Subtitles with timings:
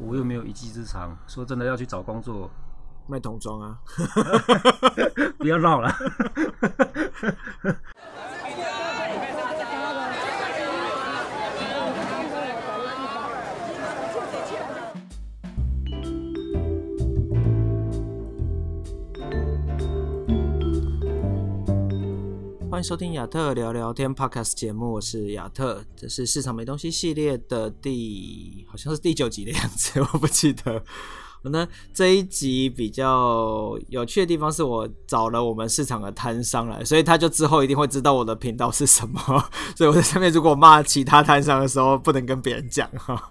[0.00, 2.50] 我又没有一技之长，说真的要去找工作，
[3.06, 3.78] 卖童装啊，
[5.38, 5.92] 不要闹了。
[22.82, 30.82] 收听亚特聊聊天 Podcast 节目，我是亚特，这是市场没东西系列的第好像是第九集的样子，我不记得。
[31.42, 39.20] 那这一集比较有趣的地方是我找了我们市场的摊商来，所以他就之后一定会知道我的频道是什么。
[39.76, 43.30] 所以我在上面如果骂其他摊商的时候，不能跟别人讲哈。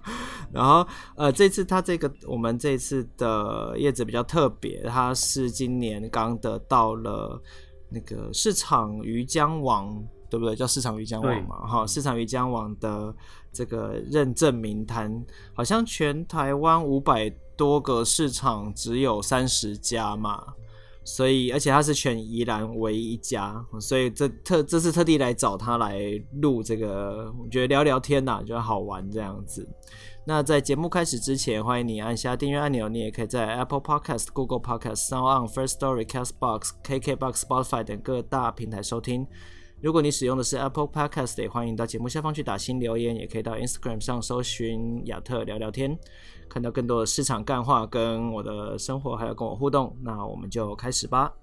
[0.51, 0.85] 然后
[1.15, 7.41] 呃，这次他这个我们这次的叶子比较特别，他是今年刚得到了。
[7.89, 10.55] 那个市场鱼浆网对不对？
[10.55, 13.13] 叫市场鱼浆网嘛，哈，市场鱼浆网的
[13.51, 20.53] 这个认证名摊，好像全台湾五百多个市场只有三十家嘛，
[21.03, 25.99] 所以而且他是全宜兰唯一一家，所以这特这次特地来找他来
[26.41, 29.67] 录这个，我觉得聊聊天呐、啊，觉得好玩这样子。
[30.29, 32.87] 那在节目开始之前，欢迎你按下订阅按钮。
[32.87, 39.25] 你也可以在 Apple Podcast、Google Podcast、SoundOn、First Story、Castbox、KKBox、Spotify 等各大平台收听。
[39.81, 45.97] 如果你使用的是 Apple Podcast，也欢迎到节目下方去打新留言，也可以到 Instagram 上搜寻亚特聊聊天，
[46.47, 49.97] 看到更多的市场干话跟我的生活，还有跟我互动。
[50.03, 51.33] 那我们就开始吧。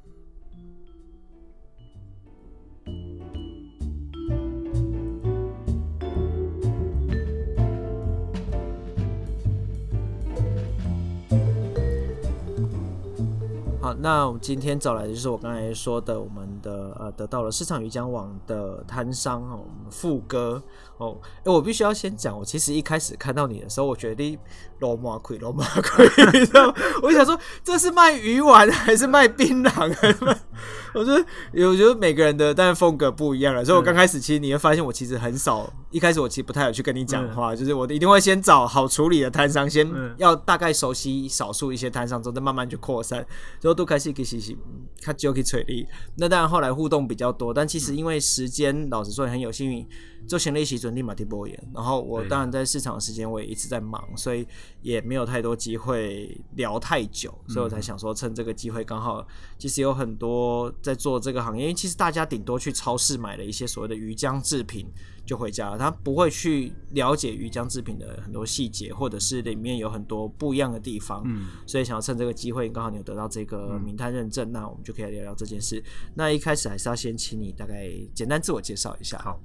[13.87, 20.61] 好，那我们今天找来的就是我刚才说的，我们的呃得到了市场鱼浆网的摊商哦，我们富哥
[20.97, 24.37] 哦，哎，我必须要先讲，我其实一开始看到你的时候，我觉得
[24.81, 29.95] 罗马亏罗马亏， 你知道，我想说这是卖鱼丸还是卖槟榔？
[30.93, 43.25] 我觉得有，觉得每个人的但是风格不一样了，所以我刚开始其实你会发现我其实很少，一开始我其实不太有去跟你讲话，就是我一定会先找好处理的摊商，先要大概熟悉少数一些摊商之后，再慢慢去扩散，
[43.61, 43.77] 之后。
[43.77, 44.57] 都开始给嘻嘻，
[45.03, 45.87] 他就可以催力。
[46.17, 49.87] 那当然后来互动比较多，但其实因为时间，老实说也很有幸运，
[50.29, 51.69] 就行了一起准立马蒂波演。
[51.75, 54.47] 然后我当然在市场的时间我也一直在忙，所以
[54.83, 59.27] 也没有太多机会聊太久，所以我才想说趁这个机会，刚好
[59.59, 64.87] 其实有很多在做这个行业，因为其实大家顶多去超市买了一些所谓的鱼浆制品。
[65.27, 71.21] 就回家了，他不会去了解鱼浆制品的很多细节，或者是里面有很多不一样的地方。
[71.27, 75.83] 嗯，所以想要趁这个机会，刚好你有得到这个名探认证，嗯，那我们就可以聊聊这件事。
[76.15, 79.19] 那一开始还是要先请你大概简单自我介绍一下。
[79.19, 79.41] 好，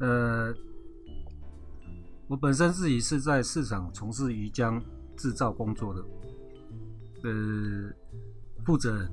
[0.00, 0.54] 呃，
[2.28, 4.82] 我本身自己是在市场从事鱼浆
[5.16, 6.00] 制造工作的，
[7.22, 7.90] 呃，
[8.64, 9.10] 负责人。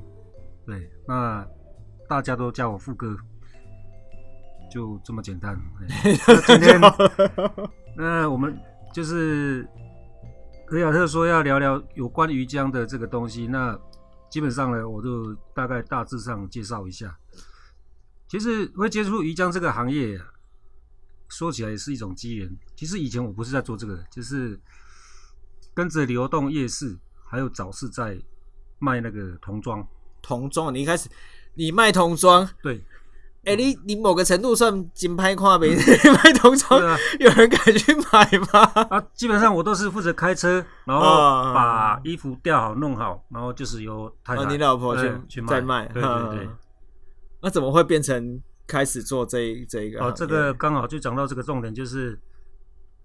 [0.65, 1.45] 对，那
[2.07, 3.17] 大家都叫我富哥。
[4.71, 5.59] 就这么简单。
[6.47, 6.79] 今天，
[7.97, 8.57] 那我们
[8.93, 9.67] 就是
[10.65, 13.47] 格亚特说要聊聊有关鱼浆的这个东西。
[13.47, 13.77] 那
[14.29, 17.13] 基本上呢，我就大概大致上介绍一下。
[18.29, 20.17] 其实会接触鱼浆这个行业，
[21.31, 22.57] 说起来也是一种机缘。
[22.75, 24.59] 其实以前我不是在做这个，就是
[25.73, 28.15] 跟着流动夜市还有早市在
[28.77, 29.87] 卖那个童装。
[30.21, 31.09] 童装，你一开始
[31.55, 32.47] 你卖童装？
[32.61, 32.83] 对。
[33.43, 35.75] 哎、欸，你你某个程度算金牌跨边，
[36.23, 36.79] 卖童装，
[37.19, 38.59] 有人敢去买吗？
[38.87, 41.03] 啊，基本上我都是负责开车，然后
[41.51, 45.59] 把衣服吊好弄好，然后就是由太太、哦、你老婆去去卖。
[45.87, 46.49] 对对对。
[47.41, 48.39] 那怎么会变成
[48.71, 50.01] 开始做这一这一个？
[50.01, 52.17] 哦，这个刚好就讲到这个重点，就是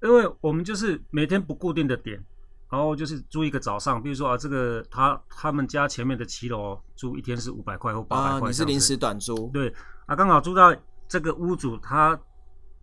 [0.00, 2.24] 因为我们就是每天不固定的点，
[2.70, 9.50] 然后就是租一个早上，比如说啊，这个他他们家前面的骑楼租一天是五百块或八百块，你是临时短租？
[9.52, 9.74] 对。
[10.06, 10.72] 啊，刚好租到
[11.08, 12.16] 这个屋主，他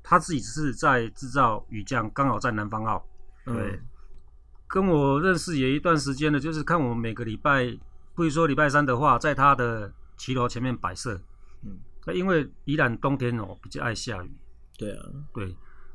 [0.03, 3.01] 他自己是在制造雨浆，刚好在南方澳。
[3.45, 3.79] 对，嗯、
[4.67, 7.79] 跟我认识也一段时间了，就是看我们每个礼拜，
[8.13, 11.17] 不如说礼拜三的话，在他的骑楼前面摆设。
[12.03, 14.31] 嗯，那因为宜兰冬天哦比较爱下雨。
[14.77, 15.45] 对啊，对。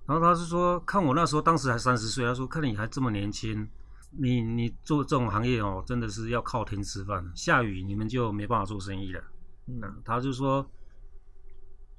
[0.06, 3.68] 然后他是说，看我那时候当时还三十岁，他说看你还这么年轻，
[4.12, 9.22] 你你做这种行业哦，真的是要靠天吃饭，下雨你们就没办法做生意了。
[9.66, 10.68] 嗯，他就说。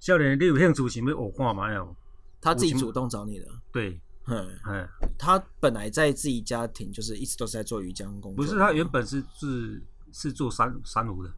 [0.02, 1.68] 少年，你有兴趣想要学看吗？
[2.40, 3.46] 他自己主动找你的。
[3.70, 8.36] 对，嗯嗯，他本来在自己家庭就是一直都是在做鱼浆工作。
[8.36, 9.84] 不是，他原本是是
[10.14, 11.30] 是做珊珊瑚的，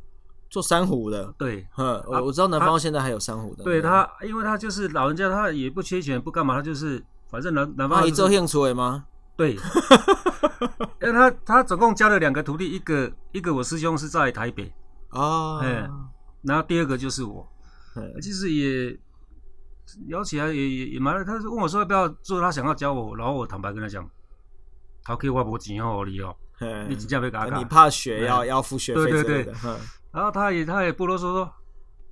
[0.51, 1.33] 做珊瑚的。
[1.37, 3.63] 对，嗯，我我知道南方现在还有珊瑚的。
[3.63, 8.03] 对他，因为他就是老人家，他也不缺钱，不干嘛，他就是反正南南方。
[8.03, 9.05] 他做兴趣的吗？
[9.37, 9.53] 对，
[11.01, 14.71] 因为他他总共教了两个徒弟，一个一个我师兄是在台北
[15.09, 15.89] 啊，哎，
[16.43, 17.47] 然后第二个就是我，
[18.21, 18.95] 其实也
[20.07, 24.07] 聊起来也也也蛮，他是问我说要不要做，他想要教我，然后我坦白跟他讲，
[25.03, 26.35] 他可以花我钱哦，你哦，
[26.87, 29.53] 你直接被嘎嘎，你怕学要要付学费，对对对，
[30.11, 31.53] 然后他也他也不啰嗦说，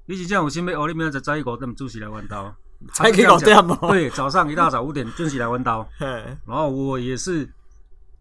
[0.06, 2.56] 你是这样，我先别哦，你明仔载一个等准时来弯刀。
[2.94, 3.78] 才可以搞这样吗？
[3.92, 7.46] 对，早上一大早五点准时来弯刀，然后我也是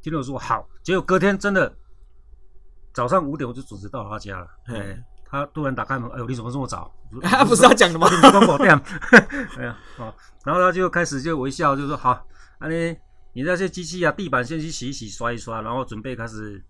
[0.03, 1.73] 听我说好，结果隔天真的
[2.93, 4.49] 早上五点我就准时到他家了。
[4.65, 6.93] 哎，他突然打开门，哎呦，你怎么这么早？
[7.23, 8.09] 他不是要讲的吗？
[8.21, 8.83] 帮我这样，
[9.59, 10.13] 哎呀，好，
[10.45, 12.27] 然后他就开始就微笑，就说好，
[12.59, 12.97] 那你
[13.35, 16.61] 你那些机器啊，地板先去洗一洗，刷一刷，然后准备开始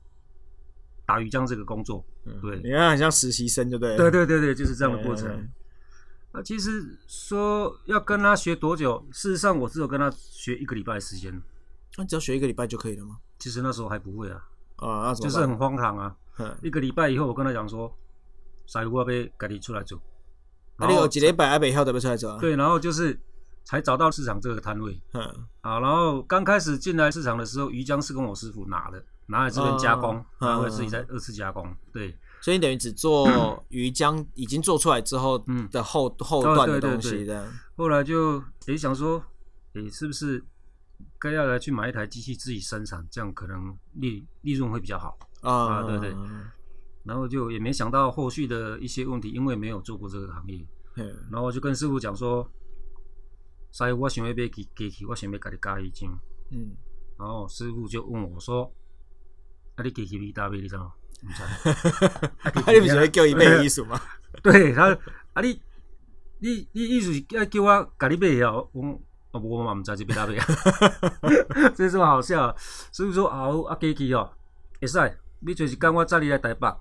[1.09, 2.05] 打鱼浆这个工作。
[2.43, 3.97] 对，你看很像实习生，对不对？
[3.97, 5.49] 对对对对，就是这样的过程。
[6.33, 11.43] 啊，其实说要跟他学多久，事实上我只有跟他学一个礼拜的时间。
[11.97, 13.17] 那只要学一个礼拜就可以了吗？
[13.39, 14.45] 其实那时候还不会啊，
[14.77, 16.15] 啊，就是很荒唐啊。
[16.63, 17.91] 一个礼拜以后，我跟他讲说，
[18.67, 19.99] 师傅我要赶紧出来做。
[20.77, 22.39] 那你有几礼拜阿北晓得要出来做？
[22.39, 23.19] 对，然后就是
[23.65, 25.01] 才找到市场这个摊位。
[25.15, 25.23] 嗯，
[25.63, 31.75] 啊，然后刚开始进来市场的时候，鱼浆是跟我师傅拿的，拿来这边加工，然后自己再二次加工。
[31.93, 32.17] 对。
[32.41, 33.27] 所以你等于只做
[33.69, 35.37] 鱼浆已经做出来之后
[35.73, 37.29] 的后后段的东西。
[37.77, 39.21] 后来就也想说，
[39.75, 40.45] 诶，是不是
[41.19, 45.83] 该要来去买一台机器自己生产，这样可能利利润会比较好啊？
[45.83, 46.15] 对对。
[47.05, 50.65] 然后就也没想到后续的一些问题，因为没有做过这个行业。
[51.31, 52.49] 然后就跟师傅讲说，
[53.73, 56.09] 师傅，我想要买机机器，我想要给你加鱼浆。
[56.53, 56.77] 嗯。
[57.19, 58.73] 然后师傅就问我说
[59.79, 60.93] ：“那你机器你大杯你知道吗？”
[61.23, 64.01] 你不是会叫伊买意思吗？
[64.43, 64.93] 对他
[65.33, 65.61] 啊，你
[66.41, 69.01] 你你意思要叫我甲你买哦，我
[69.41, 70.45] 我嘛唔知这边哪买啊，
[71.75, 72.55] 这这么好笑。
[72.93, 74.31] 所以说好啊，机器哦，
[74.81, 74.99] 会使，
[75.41, 76.77] 你就是讲我载你来台北，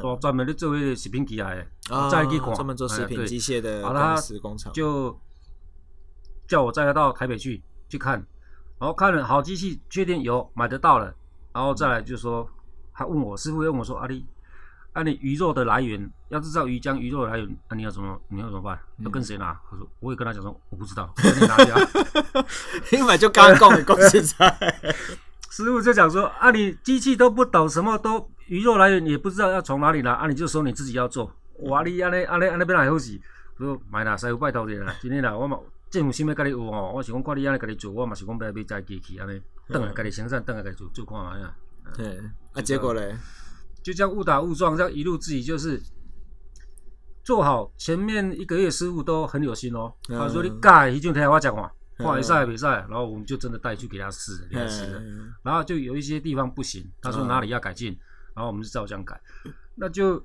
[0.00, 1.66] 专专门咧做迄个食品机械的，
[2.10, 5.18] 载去看，专门做食品机械的公司工厂，就
[6.46, 8.14] 叫我载他到台北去去看，
[8.78, 11.14] 然后看了好机器，确定有买得到了，
[11.52, 12.48] 然后再来就说。
[12.92, 14.26] 他问我师傅，问我说：“阿力，
[14.92, 18.78] 啊你鱼肉的来源，要知道鱼浆鱼肉的来源，那你要怎么，你要怎么办？
[18.98, 21.80] 要跟谁拿？”我说：“我也跟他讲说，我不知道，跟你拿去啊。”
[22.92, 24.58] 因为就刚讲的公司在，
[25.48, 31.32] 师傅就讲说：“啊你机器都不懂，什么都鱼肉来源也不知道要从哪里拿，啊你就说你自己要做。”
[31.70, 33.18] 哇，你阿力阿力阿咧边来好事？
[33.56, 35.58] 说买啦，师傅拜托你啦，今天啦，我嘛
[35.90, 41.52] 政府想要跟你有哦，我是讲看你安尼跟你做，我嘛是讲不要买这机器安尼，等下跟你生产，等下跟你做做看嘛呀。
[41.96, 42.20] 对，
[42.52, 43.16] 啊，结果嘞，
[43.82, 45.82] 就这样误打误撞，这样一路自己就是
[47.24, 47.72] 做好。
[47.76, 55.02] 前面一个月师傅都很有心哦，他说你改，已经听我讲话，话也赛比赛，然后我们就真的带去给他试，给他试。
[55.42, 57.98] 然后就有一些地方不行，他说哪里要改进，
[58.36, 59.20] 然后我们就照这样改。
[59.74, 60.24] 那就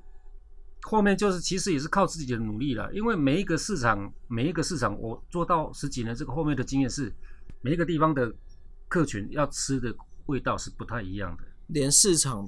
[0.86, 7.12] 后面就是其实也是靠自己的努力了，因为每一个市场，每一个市场，我做到十几年，这个后面的经验是，
[7.62, 8.32] 每一个地方的
[8.88, 9.94] 客群要吃的
[10.28, 11.44] 味道是不太一样的。
[11.68, 12.48] 连市场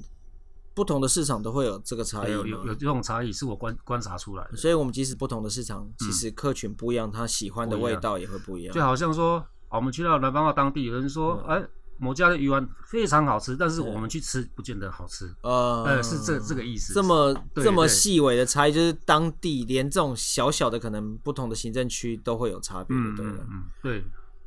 [0.76, 4.56] 不同的市场都会有这个差异，有有有这种差异，是我观观察出来的。
[4.56, 8.74] 所以，我们即使不同的市场，其实客群不一样，他喜欢的味道也会不一样。
[8.76, 11.68] 就好像说，我们去到南方澳当地，有人说，哎，
[12.00, 15.34] 某家的鱼丸非常好吃，但是我们去吃不见得好吃。
[15.42, 16.94] 呃，是这这个意思。
[16.94, 23.46] 这么这么细微的差异，就是当地连这种小小的可能不同的行政区都会有差别，对吧？
[23.50, 24.04] 嗯，对，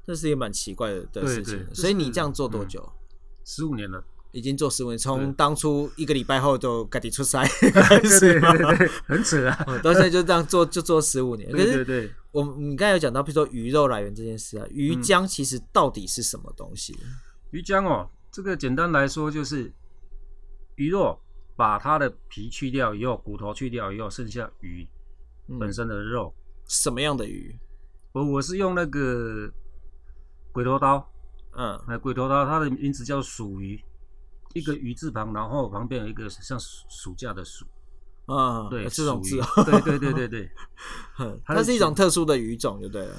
[0.06, 1.66] 这是一个蛮奇怪的的事情。
[1.74, 2.92] 所以你这样做多久？
[3.44, 4.04] 十五年了。
[4.32, 7.70] 已经做十五年，从当初一个礼拜后就赶紧出赛， 对
[8.00, 9.78] 对对对，很扯啊！
[9.82, 11.50] 到现在就这样做，就做十五年。
[11.50, 16.96] 对对对，我你刚才有讲到，比如说鱼肉来源这件事啊，鱼浆其实到底是什么东西？
[17.50, 19.72] 鱼浆哦，这个简单来说就是
[20.76, 21.18] 鱼肉，
[21.56, 24.86] 把它的皮去掉以后，骨头去掉以后，剩下鱼
[25.58, 26.34] 本身的肉。
[26.68, 27.58] 什么样的鱼？
[28.12, 29.52] 我我是用那个
[30.52, 31.10] 鬼头刀，
[31.56, 33.80] 嗯，那鬼头刀它的名字叫鼠鱼。
[34.52, 37.64] 一个鱼字旁，然后旁边有一个像暑暑假的暑，
[38.26, 40.50] 啊，对，这种字，对对对对对，
[41.46, 43.14] 它是一种特殊的鱼种，就对了。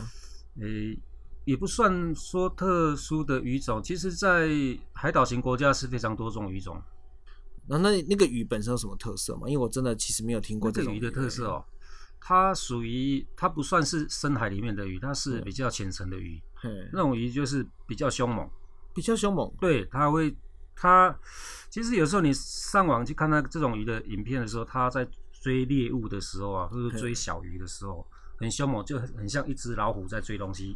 [0.60, 1.00] 诶，
[1.46, 4.50] 也不算说特殊的鱼种，其实，在
[4.94, 6.82] 海岛型国家是非常多种鱼种。
[7.68, 9.48] 那那那个鱼本身有什么特色吗？
[9.48, 11.64] 因为我真的其实没有听过这种鱼的特色哦。
[12.20, 16.42] 它属于它不算是深海里面的鱼，它是比较浅层的鱼。
[16.92, 18.48] 那种鱼就是比较凶猛，
[18.94, 19.52] 比较凶猛。
[19.60, 20.36] 对，它会。
[20.74, 21.16] 它
[21.70, 28.04] 其实有时候你上网去看它这种鱼的影片的时候，它在追猎物的时候啊，或者追小鱼的时候，
[28.40, 30.76] 很凶猛，就很很像一只老虎在追东西。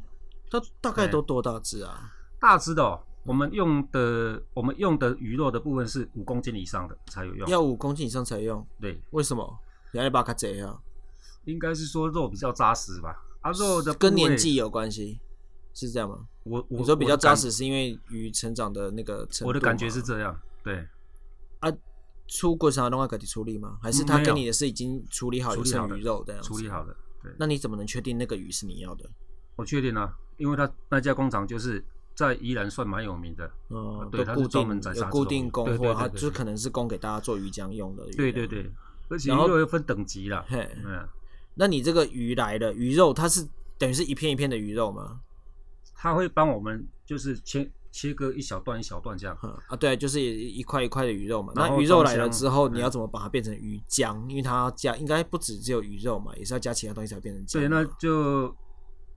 [0.60, 2.12] 它大概都多大只啊？
[2.40, 8.66] 大只的哦，我们用的我们用的鱼肉的部分是五公斤以上的才有用，要五公斤以上才用。
[8.80, 9.60] 对，为什么？
[9.92, 10.82] 你要把它怎样？
[11.46, 13.16] 应该是说肉比较扎实吧？
[13.42, 15.20] 啊，肉的跟年纪有关系，
[15.74, 16.28] 是这样吗？
[16.44, 19.50] 我我你说比较扎实，是因为鱼成长的那个程度。
[19.50, 20.88] 我的感觉是这样，对。
[21.60, 21.72] 啊，
[22.28, 23.78] 出过程的话可以处理吗？
[23.82, 26.42] 还是他给你的是已经处理好的生鱼肉这样？
[26.44, 27.32] 处理好的，对。
[27.40, 29.10] 那你怎么能确定那个鱼是你要的？
[29.56, 31.84] 我确定啊，因为他那家工厂就是。
[32.16, 38.16] 在宜兰算蛮有名的，嗯，对，它是专门在有固定供货，它就可能是供给大家做鱼浆用的鱼。
[38.16, 38.72] 对对对，
[39.10, 40.46] 而且鱼肉又分等级啦。
[40.48, 41.06] 嘿，嗯，
[41.56, 43.46] 那你这个鱼来的鱼肉，它是
[43.78, 45.20] 等于是一片一片的鱼肉吗？
[45.94, 49.38] 他会帮我们就是切切割一小段一小段这样。
[49.68, 51.52] 啊，对，就是一块一块的鱼肉嘛。
[51.54, 54.26] 那鱼肉来了之后，你要怎么把它变成鱼浆？
[54.30, 57.52] 因为它要加，应该不止只有鱼肉嘛，也是要加其他东西才变成浆。
[57.60, 58.56] 对，那就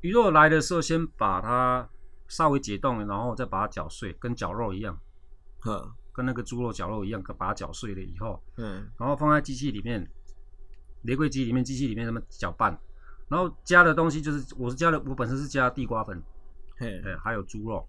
[0.00, 1.88] 鱼肉来的时候，先把它。
[2.30, 4.94] 稍微解冻，然后再把它搅碎，跟绞肉一样，
[5.60, 10.06] 呵，跟那个猪肉绞肉一样，把它搅碎了以后，嗯，然后放在机器里面，
[11.04, 12.78] 雷柜机里面，机器里面那么搅拌，
[13.30, 16.22] 然后加的东西就是，我是加的，我本身是加地瓜粉，
[16.76, 17.88] 嘿，对，还有猪肉，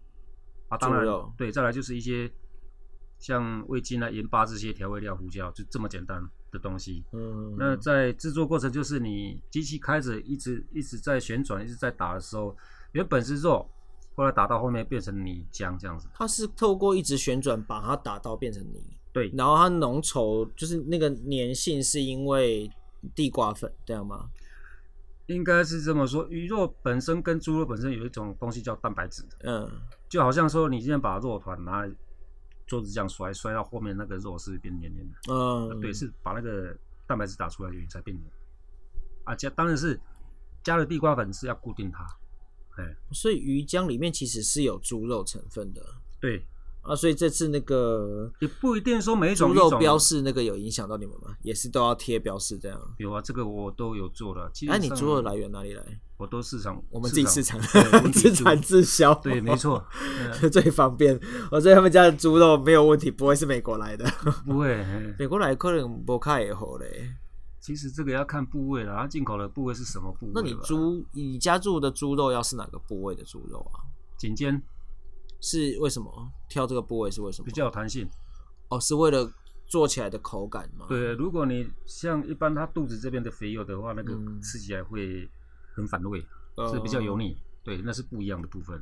[0.69, 1.05] 啊，当然，
[1.37, 2.31] 对，再来就是一些
[3.17, 7.03] 像味精啊、盐巴这些调味料、胡椒，就这么简单的东西。
[7.11, 12.55] 嗯，那在制作过程就是你机器开着，一直一直在旋转，一直在打的时候，
[12.93, 13.69] 原本是肉。
[14.15, 22.69] 后来打到后面变成泥浆这样子，它是透过一直旋转把它打到变成泥，对，然后它浓稠就是那个粘性是因为
[23.15, 24.29] 地瓜粉这样吗？
[25.27, 29.71] 应该是这么说，鱼肉本身跟猪肉本身有一种东西叫蛋白质，嗯，
[30.09, 31.91] 就好像说你今天把肉团拿来
[32.69, 38.31] 桌子这样摔，摔到后面那个肉是变黏黏的，嗯，对，是把那个蛋白质打出来才变黏，
[39.23, 39.99] 啊加当然是
[40.63, 42.05] 加了地瓜粉是要固定它。
[42.77, 42.95] 哎。
[43.11, 45.83] 所以鱼浆里面其实是有猪肉成分的，
[46.21, 46.45] 对
[46.81, 51.35] 啊，所以这次那个也不一定说每一种猪肉标示那个有影响到你们吗？
[51.43, 52.79] 也是都要贴标示这样？
[52.97, 54.51] 有啊，这个我都有做了。
[54.69, 55.83] 哎，你猪肉来源哪里来？
[56.17, 57.59] 我都市场，我们自己市场，
[58.11, 59.81] 自产自销，对，没错，
[60.51, 61.17] 最方便。
[61.51, 64.03] 我在他们家的猪肉没有问题，不会是美国来的，
[64.45, 64.85] 不会，
[65.17, 67.09] 美国来可能不开也好嘞。
[67.61, 70.31] 其实这个要看部位了，它进口的部位是什么部位？
[70.35, 73.83] 那你猪，你家住的猪肉要是哪个部位的猪肉啊？
[74.17, 74.61] 颈肩，
[75.39, 76.31] 是为什么？
[76.47, 77.45] 挑这个部位是为什么？
[77.45, 78.07] 比较有弹性。
[78.69, 79.31] 哦，是为了
[79.65, 80.85] 做起来的口感吗？
[80.87, 85.29] 对，如果你像一般它肚子这边的肥肉的话，那个吃起来会
[85.75, 87.37] 很反胃，嗯、是比较油腻。
[87.63, 88.77] 对，那是不一样的部分。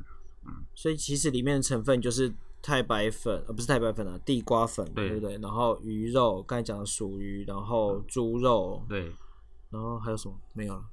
[0.46, 2.32] 嗯，所以其实里面的成分就是。
[2.60, 5.38] 太白粉，呃，不是太白粉啊，地瓜粉，对，对不对？
[5.38, 9.14] 然后鱼肉，刚才讲的鼠鱼，然后猪肉，对，
[9.70, 10.34] 然后还有什么？
[10.54, 10.84] 没有了，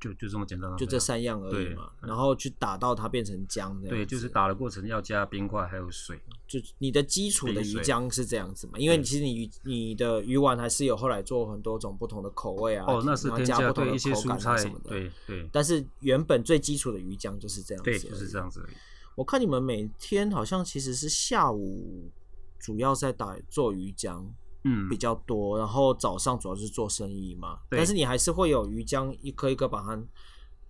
[0.00, 1.90] 就就这么简单，就这三样而已嘛。
[2.00, 6.18] 然后去打到它变成浆，对，就是打的过程要加冰块还有水。
[6.46, 8.78] 就你的基础的鱼浆是这样子嘛？
[8.78, 15.48] 因为其实你鱼你的鱼丸还是有后来做很多种不同的口味啊，哦，那是添加不同的口感什么的，对对。
[15.52, 18.74] 但是原本最基础的鱼浆就是这样子，对，就是这样子而已。
[19.16, 22.10] 我看你们每天好像其实是下午
[22.58, 24.24] 主要在打做鱼浆，
[24.64, 27.58] 嗯，比较多，然后早上主要是做生意嘛。
[27.70, 29.90] 但是你还是会有鱼浆一颗一颗把它，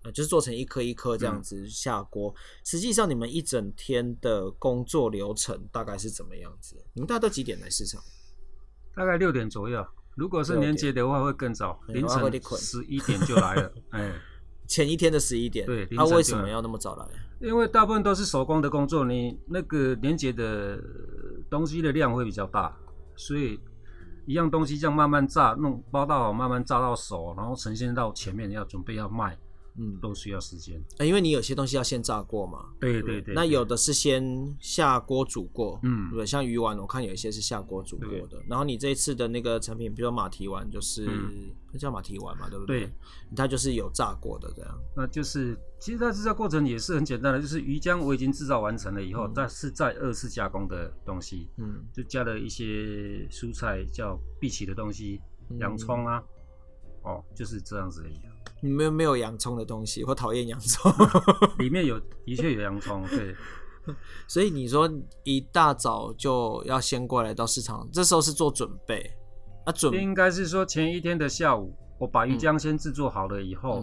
[0.03, 2.31] 呃，就是做成一颗一颗这样子下锅。
[2.31, 6.77] 嗯、实际上你们一整天的工作流程大概是怎么样子？
[6.95, 8.01] 你们大概都几点来市场？
[8.95, 9.87] 大概六点左右。
[10.17, 13.73] 如果是年节的话会更早，凌晨十一点就来了。
[13.91, 14.13] 哎，
[14.67, 15.65] 前一天的十一点。
[15.65, 17.07] 对，他为什么要那么早来？
[17.41, 20.79] 因为大部分都是手工的工作，你那个年节的
[21.49, 22.77] 东西的量会比较大，
[23.17, 23.59] 所以
[24.31, 29.37] 一样东西这样慢慢炸，弄包到好，慢慢炸到手，然后呈现到前面要准备要卖。
[29.83, 32.67] 嗯，都需要时间，欸，因为你有些东西要先炸过嘛。
[32.79, 33.35] 对对对，对，对。
[33.35, 38.43] 那有的是先下锅煮过，嗯，对，像鱼丸，我看有一些是下锅煮过的。
[38.47, 42.81] 然后你这一次的那个成品，比如说马蹄丸，就是那、嗯、叫马蹄丸嘛，对不对？
[42.81, 42.93] 对。
[43.35, 44.79] 它就是有炸过的这样。
[44.95, 55.23] 那就是，其实它制造过程也是很简单的，就是鱼浆我已经制造完成了以后，但、嗯、是再二次加工的东西，嗯，就加了一些蔬菜叫碧起的东西，
[55.59, 56.23] 洋葱啊，
[57.05, 58.21] 嗯、哦，就是这样子而已。
[58.61, 60.93] 你们没有洋葱的东西， 我讨厌洋葱。
[61.59, 63.35] 里面有，的确有洋葱，对。
[64.29, 64.89] 所以你说
[65.25, 69.11] 一大早就要先过来到市场，这时候是做准备
[69.65, 69.73] 啊？
[69.73, 73.83] 准备应该是说前一天的下午，我把鱼浆先制作好了以后，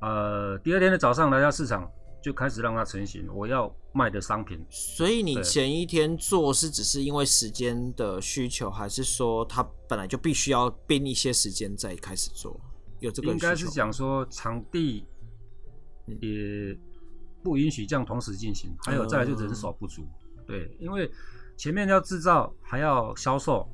[0.00, 1.88] 嗯、呃，第二天的早上来到市场
[2.22, 4.58] 就开始让它成型，我要卖的商品。
[4.70, 12.58] 所以你前一天做是只是因为时间的需求，还是说它本来就必须要冰一些时间再开始做？
[13.06, 15.06] 有这个应该是讲说场地
[16.06, 16.76] 也
[17.42, 20.04] 不允许这样同时进行，还有再来就人手不足。
[20.46, 21.10] 对，因为
[21.56, 23.68] 前面要制造还要销售，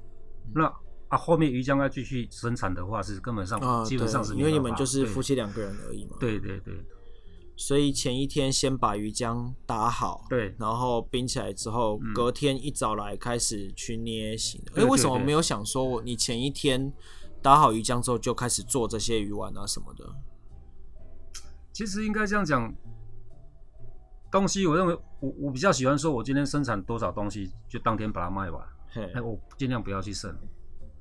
[0.55, 0.65] 那
[1.09, 6.17] 啊后面鱼浆要继续生产的话，是根本上、啊、基本上是因为你们就是夫妻两个人而已嘛。
[6.21, 6.75] 对对对。
[7.55, 14.61] 所以前一天先把鱼浆打好，对，然后冰起来之后，隔天一早来开始去捏形。
[14.71, 16.93] 哎、嗯，为什么没有想说你前一天
[17.43, 20.05] 打好鱼浆之后就开始做这些鱼丸啊什么的？
[21.73, 22.73] 其实应该这样讲，
[24.31, 28.67] 东西我认为我我比较喜欢说，我今天生产多少东西就当天把它卖完，
[29.15, 30.35] 哎，我尽量不要去剩。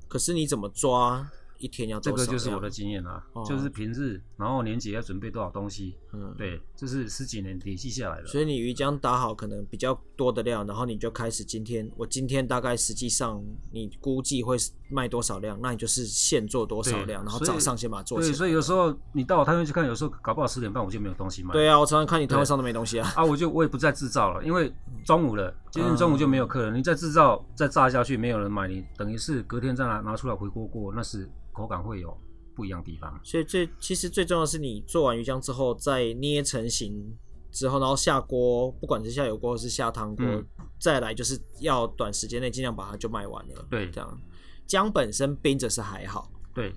[0.08, 1.30] 可是你怎么抓？
[1.58, 2.00] 一天要？
[2.00, 8.26] 这个就是我的经验啊，哦、就是平日，然后年节要准备多少东西，嗯，对，这、是十几年累积下来的。
[8.26, 14.56] 所以你鱼浆打好，可能比较多的量，然后你就开始今天，我今天大概实际上你估计会
[14.90, 18.32] 卖多少量，那你就是现做多少量，然后早上先把它做起来。
[18.32, 21.52] 对，所以有时候你到我摊位去看，有时候搞不好十点半我就没有东西卖。
[21.52, 23.12] 对啊，我常常看你摊位上都没东西啊。
[23.14, 24.72] 啊，我就我也不再制造了，因为
[25.04, 32.16] 中午了，今天中午就没有客人，嗯、你再制造再炸下去，没有人买，你等于是隔天再拿拿出来回锅过，那是口感会有。
[32.54, 37.16] 不一样的地方，所以最其实最重要的是你做完鱼浆之后，再捏成型
[37.50, 40.46] 之后，然后下锅，不管是下油锅或是下汤锅，嗯、
[40.78, 43.66] 再来就是要短时间内尽量把它就卖完了。
[43.70, 44.20] 对，这样
[44.66, 46.30] 姜本身冰着是还好。
[46.54, 46.72] 对，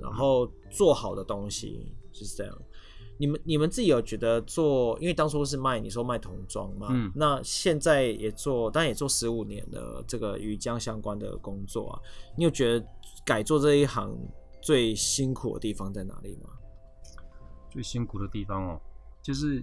[0.00, 2.58] 然后做好的东西就是这样。
[3.16, 4.98] 你们你们自己有觉得做？
[4.98, 12.00] 因为当初是卖你说卖童装嘛，嗯，那现在也做，但也做十五年的这个鱼浆相关的工作啊，
[12.36, 12.86] 你有觉得
[13.24, 14.12] 改做这一行？
[14.64, 16.48] 最辛苦的地方在哪里吗？
[17.68, 18.80] 最辛苦的地方哦，
[19.20, 19.62] 就是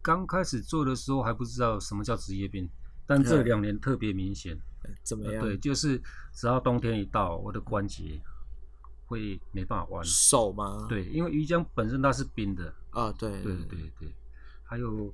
[0.00, 2.70] 刚开始做的时候还不知道什么叫职业病，
[3.08, 4.56] 但这两年特别明显。
[5.02, 5.42] 怎么样？
[5.42, 6.00] 对，就是
[6.32, 8.22] 只要冬天一到，我的关节
[9.04, 10.04] 会没办法弯。
[10.04, 10.86] 手吗？
[10.88, 13.10] 对，因为鱼浆本身它是冰的啊。
[13.18, 14.14] 对对对对。
[14.62, 15.12] 还有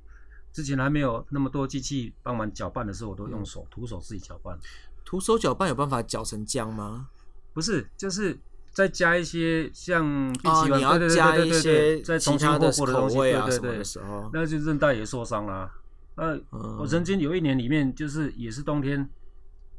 [0.53, 4.55] 之前还没有那么多机器帮忙搅拌的时候，我都用手徒手自己搅拌。
[5.03, 7.09] 徒手搅拌有办法搅成浆吗？
[7.51, 8.39] 不是，就是。
[8.77, 10.05] 再加一些像
[10.43, 15.67] 哦，你要加一些其他的口味啊什么的时候，那就韧带也受伤了。
[16.15, 16.39] 那
[16.77, 19.09] 我曾经有一年里面，就是也是冬天，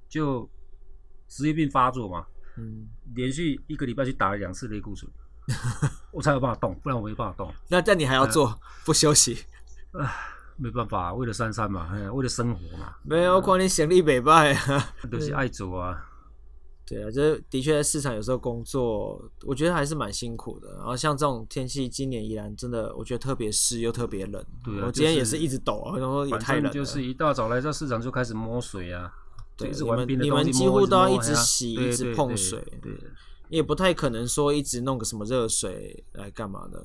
[0.09, 0.51] 就
[1.29, 5.09] 职业病发作嘛，嗯，连续一个礼拜去打了两次类固醇，
[6.11, 7.55] 我才有办法动，不然我没办法动。
[7.69, 9.45] 那但你还要做不休息？
[9.93, 10.13] 唉，
[10.57, 12.97] 没办法，为了三餐嘛，为了生活嘛。
[13.05, 16.05] 没有，我看你心力没败啊， 都是爱做啊。
[16.89, 20.73] 对啊，这的确在市场有时候工作，我觉得还是蛮辛苦的。
[20.77, 24.43] 然后像这种天气，今年依然真的，我觉得特别湿又特别冷。
[24.65, 26.71] 对啊，我今天也是一直抖啊，然后也太冷了。
[26.71, 29.13] 就是一大早来到市场就开始摸水啊，
[29.55, 32.93] 对，你们你们几乎都要一直洗，一直碰水，对，
[33.51, 36.83] 也不太可能说一直弄个什么热水来干嘛的。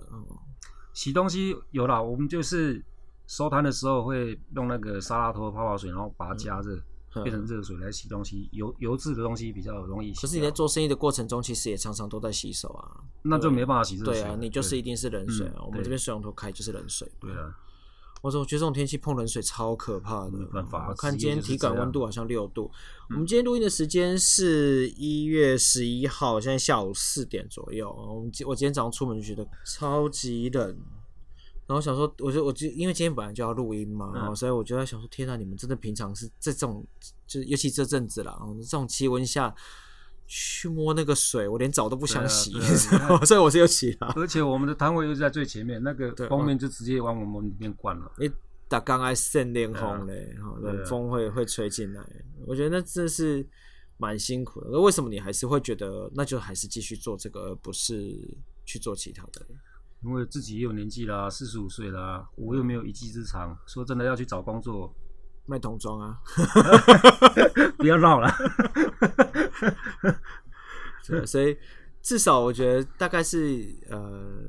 [0.94, 2.84] 洗东西有啦，我们就是
[3.26, 6.78] 收摊的时候会用那个沙拉头泡泡水，然后把它加热。
[7.22, 10.22] 变成热水来洗东西，油油渍的东西比较容易洗。
[10.22, 12.90] 可是你在做生意的过程中，其实也常常都在洗手啊。
[13.24, 14.14] 那就没办法洗热水。
[14.14, 15.62] 对啊，你就是一定是冷水啊。
[15.66, 17.12] 我们这边水龙头开就是冷水。
[17.20, 17.56] 对啊。
[18.22, 20.32] 我说，我觉得这种天气碰冷水超可怕的。
[20.32, 20.88] 没办法。
[20.88, 22.72] 我看今天体感温度好像六度。
[23.10, 27.92] 我们今天录音的时间是一月十一号，现在下午四点左右。
[27.92, 30.78] 我们我今天早上出门就觉得超级冷。
[31.66, 36.86] 然后想说，我就我就因为今天本来就要录音嘛，然后所以我就在想说，天呐，你们真的平常是这种，
[37.26, 39.54] 就是尤其这阵子啦，这种气温下
[40.28, 42.52] 去摸那个水，我连澡都不想洗，
[43.26, 44.14] 所以我是有洗了。
[44.16, 48.12] 而且我们的摊位又是在最前面，那个封面就直接往我们里面灌了。
[48.18, 48.30] 你
[48.68, 52.04] 打刚爱闪电风嘞，哈，冷风会会吹进来，
[52.46, 53.46] 我觉得那真是
[53.98, 54.68] 蛮辛苦的。
[54.72, 58.20] 那为什么你还是会觉得，那就还是继续做这个，而不是
[58.66, 59.46] 去做其他的？
[60.06, 64.94] 因为自己也有年纪啦，四十五岁啦，我又没有一技之长，说真的要去找工作，
[65.46, 66.20] 卖童装啊，
[67.78, 68.30] 不要闹了。
[71.26, 71.58] 所以
[72.02, 74.42] 至少我觉得大概是呃，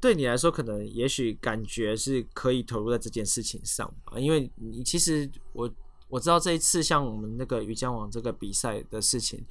[0.00, 5.70] 对你来说，可能也许感觉是可以投入在这件事情上吧，因为你其实我
[6.08, 9.42] 我知道这一次像我们那个鱼浆王这个比赛的事情。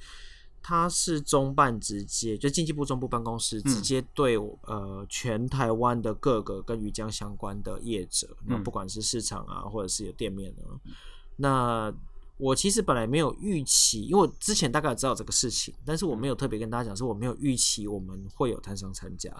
[0.62, 10.78] 他是中办直接，就经济部中部办公室直接对、嗯、呃全台湾的各个跟鱼浆相关的业者，那、嗯、不管是市场啊，或者是有店面啊。
[10.84, 10.92] 嗯、
[11.36, 11.92] 那
[12.38, 19.30] 我其实本来没有预期，因为我之前大概知道这个事情，但是我没有特别跟大家讲，是我没有预期我们会有摊商参加。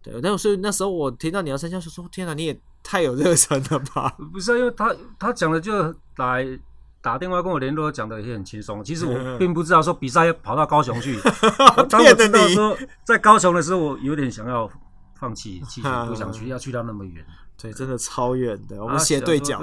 [0.00, 4.10] 对，但所以那时候我听到你要参加，就说天哪，你也太有热忱了吧？
[4.32, 5.72] 不是、啊，因为他他讲的就
[6.16, 6.58] 来。
[7.02, 8.84] 打电话跟我联络，讲的也很轻松。
[8.84, 11.18] 其实我 并不知道说比赛要跑到高雄去。
[11.88, 14.70] 当我知道说在高雄的时候，我有点想要
[15.14, 17.24] 放弃，其实不想去， 要去到那么远。
[17.60, 19.60] 对，真的超远的，我们斜对角。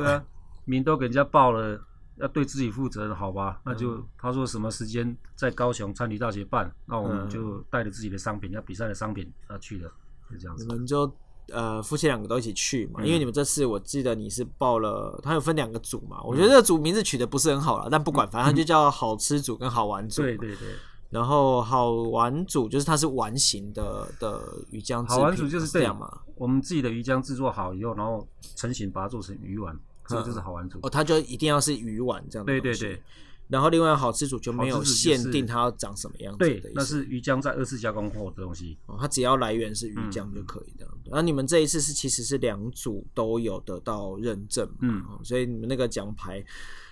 [0.65, 1.79] 名都给人家报了，
[2.17, 3.61] 要对自己负责的，好吧？
[3.63, 9.89] 那就、嗯、他说什么时间在高雄餐旅大学办，那我们就带着自己的商品，要比赛的商品啊去了，
[10.29, 10.65] 就这样子。
[10.65, 11.09] 你们就
[11.51, 13.01] 呃夫妻两个都一起去嘛？
[13.01, 16.21] 嗯、因为你们这次我记得你是报了，他有分两个组嘛？
[16.23, 20.21] 我觉得这个组名字取的不是很好了，但不管，反正就叫好吃组跟好玩组。
[20.21, 20.67] 对对对。
[21.09, 26.11] 然后好玩组就是它是丸形的的鱼浆，好玩组就是这样嘛。
[26.35, 29.77] 我们自己的鱼浆制作好以后，然后成型把它做成鱼丸。
[30.09, 32.53] 这就是好玩组哦，它就一定要是鱼丸这样的。
[32.53, 33.01] 对对对，
[33.49, 36.59] 然后另外好吃组就没有限定它要长什么样子的。
[36.59, 38.77] 对，那是鱼浆在二次加工后的东西。
[38.85, 40.87] 哦，它只要来源是鱼浆就可以的。
[41.11, 46.43] 那你们这一次是其实是两组都有得到认证，嗯，所以你们那个奖牌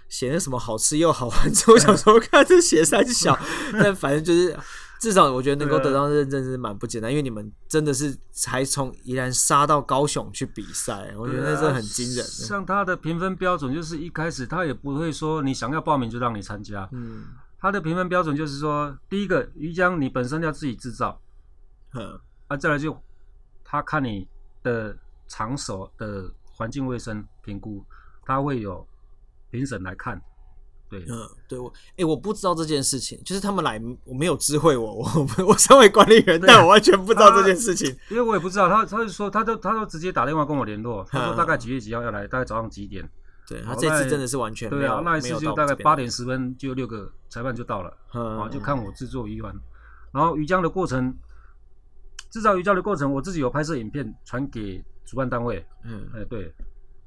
[0.08, 1.38] 写的什么好吃又好玩，
[1.68, 3.38] 我小时候看这写三小，
[3.74, 4.58] 但反正就是。
[5.00, 12.26] 至少我觉得能够得到认证是蛮不简单，因为你们真的是才从宜兰杀到高雄去比赛，我觉得那是很惊人。
[12.26, 16.88] 像他的评分标准，就是一开始他也不会说你想要报名就让你参加。
[16.92, 17.26] 嗯，
[17.60, 21.22] 他的评分标准就是说，第一个鱼浆你本身要自己制造，
[21.94, 22.98] 嗯，啊，再来就
[23.64, 24.28] 他看你
[24.64, 27.84] 的场所的环境卫生评估，
[28.26, 28.88] 他会有
[29.52, 30.22] 评审来看。
[30.88, 43.10] 对，嗯，对我，哎、欸，我不知道这件事情，就是他们来，我没有知会我，我我身为管理员，但我完全不知道这件事情，因为我也不知道，他他就说，他就他就直接打电话跟我联络，他说大概几月几号要来，大概早上几点，
[43.48, 49.54] 对他这次真的是完全对啊，那一次就大概八点十分就六个裁判就到了，啊，就看我制作鱼丸，
[50.12, 51.18] 然后鱼浆的过程，
[52.30, 56.54] 制造鱼浆的过程，我自己有拍摄影片传给主办单位，嗯，哎，对。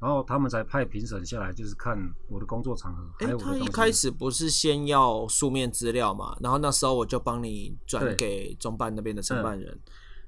[0.01, 3.03] 然后他们才派评审下来，就是看我的工作场合。
[3.19, 6.37] 哎，他一开始不是先要书面资料嘛？
[6.41, 9.73] 然后那时候我就帮你转给中办那边的承办人。
[9.75, 9.81] 嗯、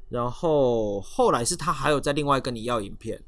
[0.08, 3.22] 然后后来是他还有再另外跟你要影片。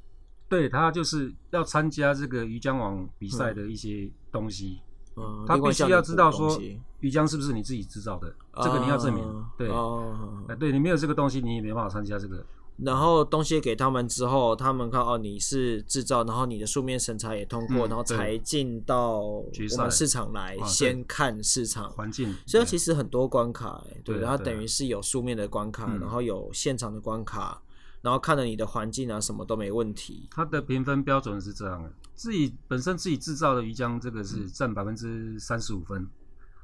[0.48, 4.80] 对，他就是要参加这个鱼江网比赛的一些东西。
[5.14, 6.60] 嗯，他必须要知道说
[6.98, 9.22] 鱼江是不是你自己制造的，嗯、这个你要证明。
[9.24, 12.44] 嗯、对，哦、嗯，对你没有这个东西，你也没办法参加这个。
[12.78, 22.34] 然后东西给他们之后，他们看哦，你是制造，然后你的书面审查也通过，嗯、然后才进到我们市场来先看市场环境。
[22.46, 27.62] 所以其实很多关卡，对，然后等于是有书面的关卡，然后有现场的关卡，
[28.00, 30.26] 然后看了你的环境啊，什么都没问题。
[30.30, 36.04] 它的评分标准是这样的：自己本身自己制造的鱼浆，这个是占百分之三十五分，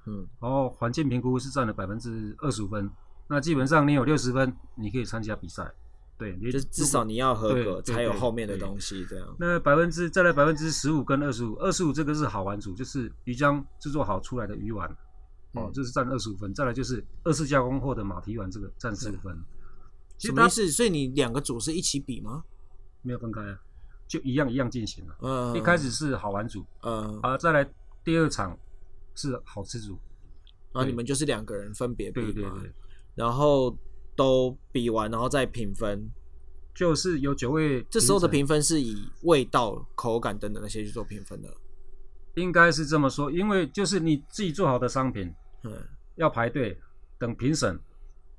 [0.06, 2.90] 嗯，然后环境评估是占了百分之二十五分。
[3.28, 5.70] 那基本上你有六十分，你可以参加比赛。
[6.18, 9.36] 对，就至少你要合格才有后面的东西这样。
[9.38, 14.90] 那百分之再来百分之十五跟二十五，二十五这个是好玩组，就是鱼浆制作好出来的鱼丸，
[15.54, 16.52] 嗯、哦，这、就是占二十五分。
[16.52, 19.32] 再来就是二次加工后的马蹄丸，这个占四分。
[19.32, 19.44] 嗯、
[20.18, 20.68] 什么意思？
[20.72, 22.42] 所以你两个组是一起比吗？
[23.02, 23.56] 没有分开啊，
[24.08, 25.16] 就一样一样进行了。
[25.22, 27.64] 嗯，一开始是好玩组，嗯，啊，再来
[28.02, 28.58] 第二场
[29.14, 29.96] 是好吃组，
[30.72, 32.72] 然后你们就是两个人分别比嘛，对对对，
[33.14, 33.78] 然后。
[34.18, 36.10] 都比完，然后再评分，
[36.74, 37.80] 就是有九位。
[37.88, 41.48] 这时候的评分是以味道、口感等等那些去做评分的，
[42.34, 43.30] 应该是这么说。
[43.30, 45.72] 因为就是你自己做好的商品，嗯，
[46.16, 46.76] 要排队
[47.16, 47.78] 等评审，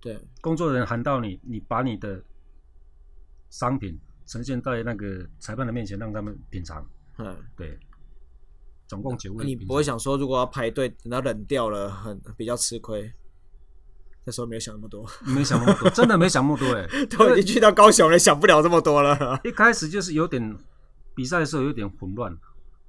[0.01, 2.21] 对，工作人员喊到你，你把你的
[3.49, 6.85] 商品呈现在那个裁判的面前，让他们品尝，
[7.19, 7.79] 嗯，对，
[8.85, 9.45] 总共九位。
[9.45, 13.09] 你不会想说，如果要排队等到冷掉了，很比较吃亏。
[14.25, 19.39] 那时候没有想那么多，没想那么多，真的没想那么多哎， 都已经去到高雄了，想不了这么多了。
[19.43, 20.55] 一开始就是有点
[21.15, 22.31] 比赛的时候有点混乱。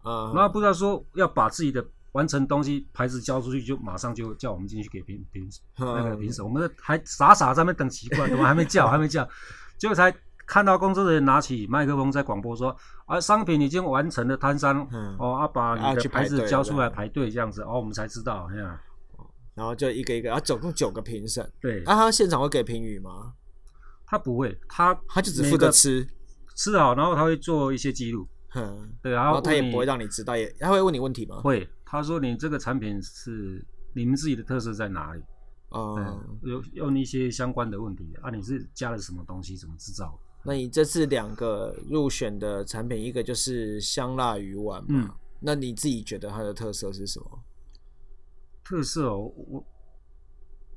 [0.03, 9.29] 啊，然后不知道说要把自己的完成东西牌子交出去，就马上就叫我们进去给评评那个评审，我们还傻傻在那边等奇怪，怎么还没叫，还没叫，
[9.77, 10.11] 结果才
[10.47, 14.89] 看到工作人员拿起麦克风在广播说啊，商品已经完成了摊商，
[15.19, 17.53] 哦，啊把你的牌子交出来排队这样。
[17.53, 18.79] 子，哦，我们才知道，这样。
[19.61, 21.47] 然后就一个一个，然后总共九个评审。
[21.61, 23.35] 对，啊，他现场会给评语吗？
[24.07, 26.09] 他不会，他他就只负责吃，
[26.57, 28.27] 吃好，然后他会做一些记录。
[28.55, 31.43] 嗯，对，然后他也不会让你知道，也他会问你问题吗？
[31.43, 33.63] 会，他说你这个产品是
[33.95, 35.23] 你们自己的特色在哪里？
[35.69, 40.19] 哦，有用一些相关的问题啊，你是加了什么东西，怎么制造？
[40.43, 47.45] 那你这次两个入选的产品，一个就是香辣鱼丸嘛，嗯，那你自己觉得它的特色是什么？
[48.71, 49.67] 特色哦，我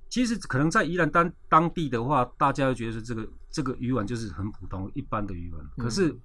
[0.10, 5.63] 其实可能在宜兰当当地的话，大家会觉得这个这个鱼丸就是很普通一般的鱼丸。
[5.77, 6.15] 嗯、可是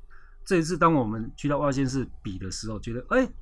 [0.47, 3.33] 这一次当我们去到外县市比的时候，觉得哎、欸，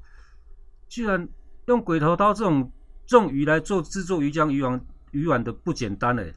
[0.88, 1.28] 居然
[1.66, 2.68] 用鬼头刀这种
[3.06, 6.34] 这种鱼来做制作鱼浆鱼丸鱼丸的不简单哎。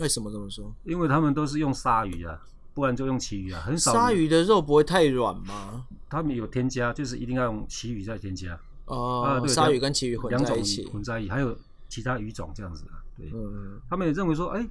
[0.00, 0.74] 为什么这么说？
[0.82, 2.36] 因为他们都是用鲨鱼啊，
[2.74, 3.92] 不然就用旗鱼啊，很少。
[3.92, 5.86] 鲨鱼的肉不会太软吗？
[6.08, 8.58] 他们有添加，就是一定要用旗鱼再添加。
[8.92, 11.56] 哦，啊、鲨鱼跟旗鱼混在一起，混在一起，还有
[11.88, 12.90] 其他鱼种这样子的。
[13.16, 14.68] 对，嗯、他们也认为说，哎、欸，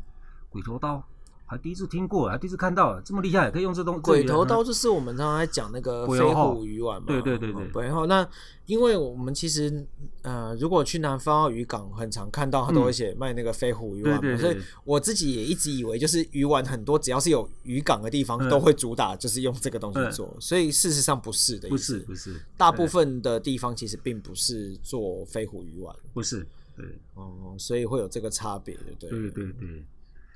[0.50, 1.04] 鬼头刀。
[1.52, 4.02] 还第一次听过，还第一次看到，这么厉害，可以用这东西。
[4.04, 7.08] 鬼头刀就是我们刚才讲那个飞虎鱼丸嘛。
[7.08, 7.84] 对对对对。
[7.84, 8.26] 然后那
[8.68, 9.86] 因为我们其实
[10.22, 14.20] 呃，如果去南方澳渔港，很常看到他都会写卖那个飞虎鱼丸嘛。
[14.20, 20.28] 嗯、对对对，所以我自己也一直以为，就是鱼丸很多，只要是有渔港的地方，都会主打就是用这个东西做。
[20.28, 22.42] 嗯、所以事实上不是的不是不是。
[22.56, 26.48] 大部分的地方其实并不是做飞虎鱼丸，不是。
[26.78, 26.86] 对
[27.16, 29.86] 哦，所以会有这个差别，对对对对。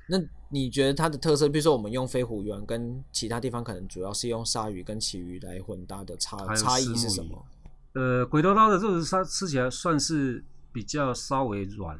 [0.08, 7.44] 那你觉得它的特色，比如说我们用飞虎鱼丸跟其他地方可能主要是用鲨鱼跟旗鱼来混搭的差差异是什么？
[7.94, 11.98] 呃，鬼头刀的这个它吃起来算是比较稍微软，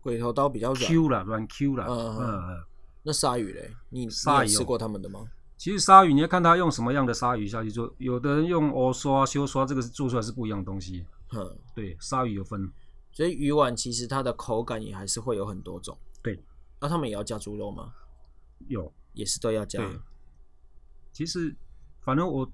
[0.00, 1.86] 鬼头刀比较软 Q 了，软 Q 了。
[1.88, 2.64] 嗯嗯。
[3.02, 3.70] 那鲨鱼嘞？
[3.90, 5.26] 你鲨鱼吃过他们的吗？
[5.58, 11.04] 其实鲨鱼你要看它用什么样的鲨鱼下去做，有的人用欧刷、修刷，这个是做出来是不一样的东西。
[11.32, 12.72] 嗯，对，鲨鱼有分。
[13.10, 15.98] 所以鱼丸其实它的口感也还是会有很多种。
[16.82, 16.88] 对。
[16.88, 17.94] 那、啊、他们也要加猪肉吗？
[18.66, 19.80] 有，也是都要加。
[21.12, 21.54] 其实，
[22.00, 22.50] 反正我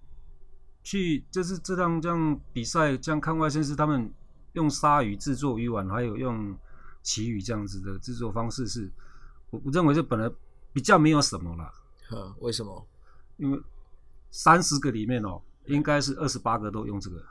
[0.83, 4.13] 去就是这样这样比赛，这样看外线是他们
[4.53, 6.55] 用鲨鱼制作鱼丸，还有用
[7.03, 8.91] 旗鱼这样子的制作方式是，
[9.49, 10.31] 我我认为这本来
[10.75, 11.73] 比较没有什么啦。
[12.09, 12.87] 呵，为什么？
[13.39, 13.59] 因为
[14.31, 17.25] 三十个里面哦、喔，应该是二十八个都用这个。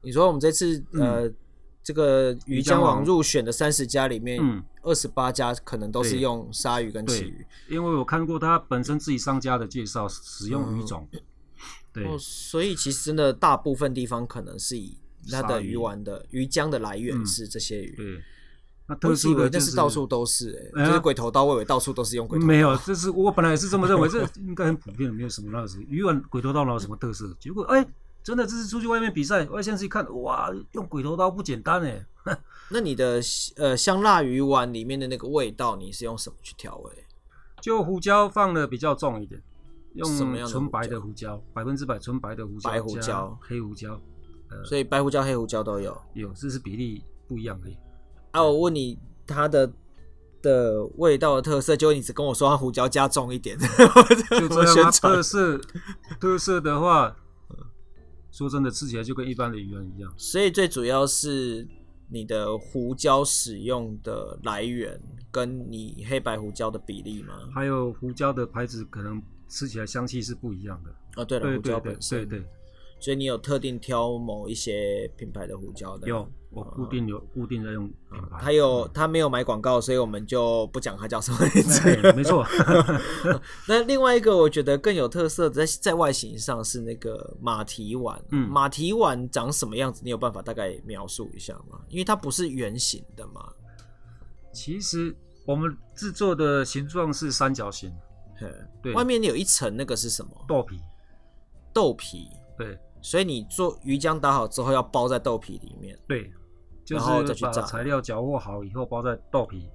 [0.00, 1.26] 你说我们这次呃。
[1.26, 1.36] 嗯
[1.84, 11.20] 这个鱼浆网入选的三十家里面，嗯，二十八家可能都是用鲨鱼跟旗鱼，因为我看过他本身自己商家的介绍，使用鱼种，嗯、
[11.92, 14.96] 对、哦，所以其实真的大部分地方可能是以
[15.30, 18.22] 它的鱼丸的鱼浆的来源是这些鱼，嗯、对，
[18.86, 22.42] 那特殊的、就是，但是到处都是、欸，哎、啊，就是鬼头刀，我以为到处都是用鬼头。
[22.42, 27.80] 刀，没有，这是我本来也是这么认为，这应该很普遍，没有什么那个鱼丸鬼头刀哪有什么特色，结果哎。
[27.80, 27.88] 欸
[28.22, 32.06] 真的，这次出去外面比赛，外县市一看，哇，用鬼头刀不简单哎。
[32.70, 33.20] 那你的
[33.56, 36.90] 呃香辣鱼丸里面的那个味道，你是用什么去调味？
[37.60, 39.42] 就胡椒放的比较重一点，
[39.94, 44.00] 用什么样的纯白的胡椒，百分之百纯白的胡椒，白胡椒、黑胡椒，
[44.50, 47.76] 呃，所以白胡椒、黑胡椒都有，有，这是比例不一样而已。
[48.30, 49.70] 啊，我问你，它的
[50.40, 53.58] 的味道的特色，就你只跟我说它胡椒加重一点，
[54.38, 54.92] 就这样。
[54.92, 55.58] 特色
[56.20, 57.16] 特色的话。
[58.32, 60.12] 说真的，吃起来就跟一般的鱼丸一样。
[60.16, 61.68] 所以最主要是
[62.08, 67.34] 你的胡椒使用的来源，跟你黑白胡椒的比例吗？
[67.54, 70.90] 还有胡椒的牌子，可能吃起来香气是不一样的。
[71.16, 72.46] 哦，对了，胡椒本身，对对。
[73.02, 76.08] 所以你有特定挑某一些品牌的胡椒的？
[76.08, 76.26] 有。
[76.54, 81.80] 我固定有固定在用品牌，他有他没有买广告，所以我们就不讲他叫什么名字。
[82.12, 82.46] 没错。
[83.66, 88.22] 那另外一个我觉得更有特色的，在在外形上是那个马蹄碗。
[88.32, 90.02] 嗯，马蹄碗长什么样子？
[90.04, 91.80] 你有办法大概描述一下吗？
[91.88, 93.50] 因为它不是圆形的嘛。
[94.52, 97.90] 其实我们制作的形状是三角形。
[98.82, 100.30] 对，外面有一层那个是什么？
[100.46, 100.78] 豆皮。
[101.72, 102.28] 豆皮。
[102.58, 102.78] 对。
[103.02, 105.98] 所以你做鱼浆打好之后，要包在豆皮里面。
[106.08, 106.32] 对。
[106.84, 109.68] 就是把材料搅和好以后，包在豆皮，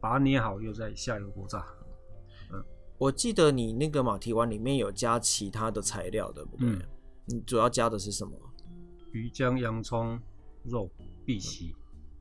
[0.00, 1.64] 把它捏好，又再下油锅炸。
[2.52, 2.62] 嗯，
[2.98, 6.68] 我记得你那个马蹄丸里面有加其他的材料，对不对？
[6.68, 6.82] 嗯。
[7.26, 8.32] 你主要加的是什么？
[9.12, 10.18] 鱼浆、洋葱、
[10.64, 10.90] 肉、
[11.26, 11.72] 荸荠。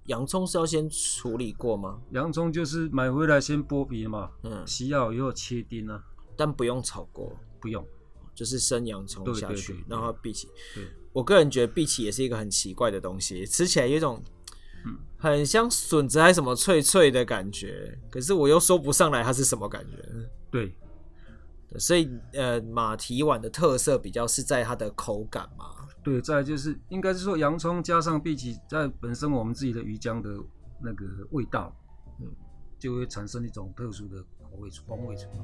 [0.05, 1.99] 洋葱是要先处理过吗？
[2.11, 6.01] 洋葱就是买回来先剥皮嘛，嗯，洗好以后切丁啊。
[6.37, 7.83] 但不用炒过，不用，
[8.37, 10.47] 就是生洋葱下去，对对对对，然后荸荠。
[10.75, 10.83] 对。
[11.11, 14.23] 我个人觉得荸荠也是一个很奇怪的东西，吃起来有一种
[15.17, 19.97] 很像笋子还是什么脆脆的感觉，可是我又说不上来它是什么感觉。
[20.51, 20.75] 对，
[21.79, 25.87] 所以呃，马蹄碗的特色比较是在它的口感嘛。
[26.03, 30.29] 对，再就是应该是说洋葱加上荸荠，在本身我们自己的鱼浆的
[30.79, 31.75] 那个味道，
[32.21, 32.27] 嗯，
[32.77, 35.39] 就会产生一种特殊的口味风味出来。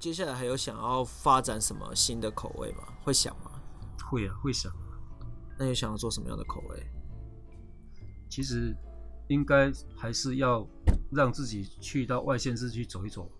[0.00, 2.84] 接下来还有想要发展什么新的口味吗？
[3.04, 3.50] 会想吗？
[4.10, 4.72] 会啊，会想。
[5.58, 6.86] 那你想要做什么样的口味？
[8.30, 8.74] 其实
[9.28, 10.66] 应该还是要
[11.12, 13.30] 让自己去到外县市去走一走。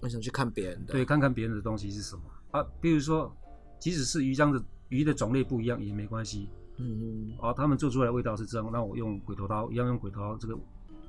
[0.00, 2.66] 我想去看别人的，对，看看别人的东西是什么啊。
[2.80, 3.30] 比如说，
[3.78, 6.48] 即使是鱼浆的鱼的种类不一样也没关系。
[6.78, 7.38] 嗯嗯。
[7.38, 10.58] 啊，他们做出来的味道是这样，那我用鬼头刀一样用鬼头刀这个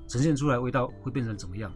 [0.06, 1.74] 呈现出来味道会变成怎么样？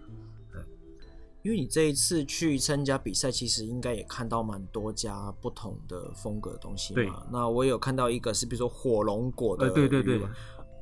[1.43, 6.95] 因为你这一次去参加比赛，其实应该也看到蛮多家不同的风格的东西嘛。
[6.95, 7.11] 对。
[7.31, 9.69] 那我有看到一个是，比如说火龙果的。
[9.71, 10.21] 对对对。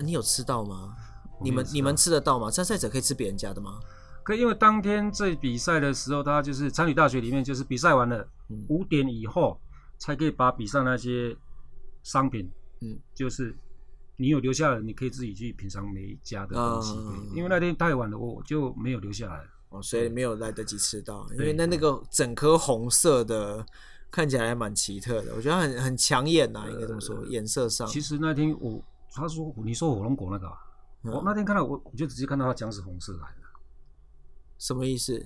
[0.01, 0.93] 你有吃到吗？
[1.41, 2.51] 你们你们吃得到吗？
[2.51, 3.79] 参赛者可以吃别人家的吗？
[4.23, 8.27] 可以，因为当天在比赛的时候，他就是参与大学里面，就是比赛完了
[8.67, 9.59] 五点以后
[9.97, 11.35] 才可以把比赛那些
[12.03, 12.49] 商品，
[12.81, 13.57] 嗯，就是
[14.17, 16.97] 你有留下来，你可以自己去品尝每一家的东西。
[16.97, 17.31] 嗯。
[17.33, 19.41] 因为那天太晚了，我就没有留下来。
[19.69, 23.65] 哦，所以没有来得及吃到，因为那那个整颗红色的
[24.09, 27.87] 看起来还蛮奇特的，我觉得很很抢眼呐、啊，应该这么说，颜、呃、色上。
[27.87, 30.57] 其实那天我他说你说火龙果那个、啊，
[31.03, 33.47] 我、嗯、那天看到我我就直接看到它姜是红色来的，
[34.57, 35.23] 什么意思？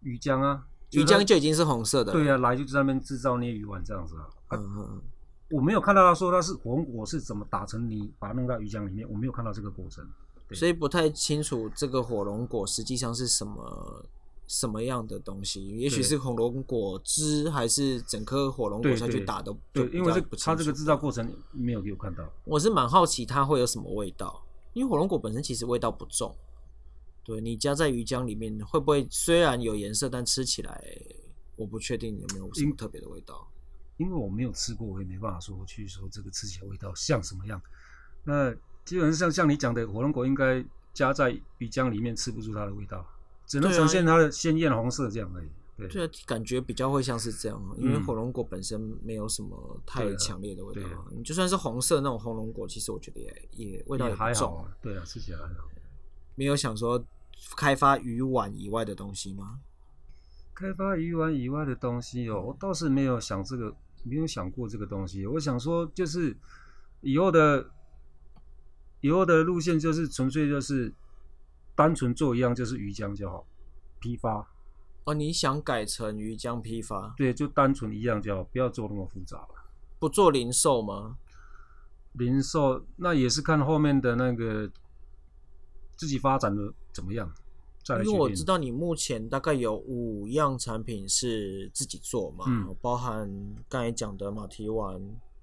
[0.00, 2.12] 鱼浆啊，鱼浆就已经是红色的。
[2.12, 4.26] 对啊，来就在那边制造捏鱼丸这样子啊。
[4.50, 5.02] 嗯嗯，
[5.50, 10.04] 我没有看到他说他是火龙果是怎么打成泥，把它弄到鱼浆里面，我没有看到这个过程。
[10.52, 14.04] 所以不太清楚这个火龙果实际上是什么
[14.46, 19.56] 什么样的东西，也许是火龙果汁，还是整颗火龙果下去打的。
[19.72, 22.30] 对，因为这它这个制造过程没有给我看到。
[22.44, 26.36] 我是蛮好奇它会有什么味道，因为火龙果本身其实味道不重。
[27.24, 30.84] 对，你加在鱼浆里面会不会虽然有颜色，但吃起来
[31.56, 33.48] 我不确定有没有什么特别的味道。
[33.96, 37.60] 因为我没有吃过，我也没办法说去说这个吃起来味道像什么样。
[38.22, 38.54] 那。
[38.84, 43.04] 基本上像你讲的，火龙果应该加在鱼浆里面吃不出它的味道，
[43.46, 45.48] 只能呈现它的鲜艳红色这样而已。
[45.76, 50.88] 对，对啊，感觉比较会像是这样，因为火龙果本身没有什么太强烈的味道。
[51.10, 54.68] 你、就算是红色那种红龙果，其实我觉得也也味道也还好。
[54.80, 55.68] 对啊，吃起来还好。
[56.36, 57.04] 没有想说
[57.56, 59.58] 开发鱼丸以外的东西吗？
[60.54, 65.26] 开发鱼丸以外的东西哦，我倒是没有想这个，没有想过这个东西。
[65.26, 66.36] 我想说，就是
[67.00, 67.70] 以后的。
[69.04, 70.90] 以后的路线就是纯粹就是
[71.74, 73.44] 单纯做一样，就是鱼浆就好，
[74.00, 74.48] 批发。
[75.04, 77.12] 哦，你想改成鱼浆批发？
[77.14, 79.48] 对，就单纯一样就好，不要做那么复杂了。
[79.98, 81.18] 不做零售吗？
[82.14, 84.70] 零售那也是看后面的那个
[85.96, 87.30] 自己发展的怎么样。
[87.82, 93.30] 再来，因为我知道你目前大概有五样产品是自己做嘛，嗯、包含
[93.68, 94.98] 刚才讲的马蹄丸、